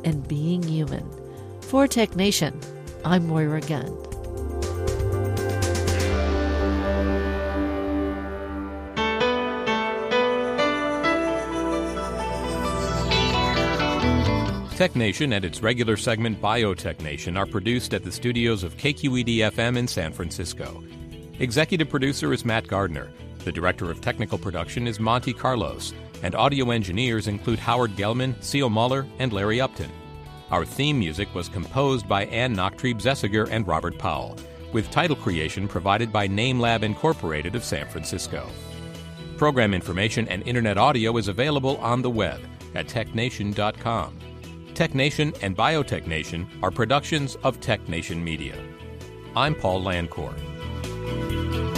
[0.04, 1.08] and being human.
[1.62, 2.58] For Tech Nation,
[3.04, 3.96] I'm Moira Gunn.
[14.82, 19.36] Tech Nation and its regular segment Biotech Nation are produced at the studios of KQED
[19.52, 20.82] FM in San Francisco.
[21.38, 23.08] Executive producer is Matt Gardner.
[23.44, 25.92] The director of technical production is Monty Carlos,
[26.22, 29.90] and audio engineers include Howard Gelman, Seal Muller, and Larry Upton.
[30.50, 34.36] Our theme music was composed by Ann Nachtrieb Zessiger and Robert Powell,
[34.72, 38.48] with title creation provided by NameLab Incorporated of San Francisco.
[39.36, 42.40] Program information and internet audio is available on the web
[42.74, 44.18] at technation.com.
[44.74, 48.56] TechNation and BiotechNation are productions of TechNation Media.
[49.34, 51.71] I'm Paul Landcore.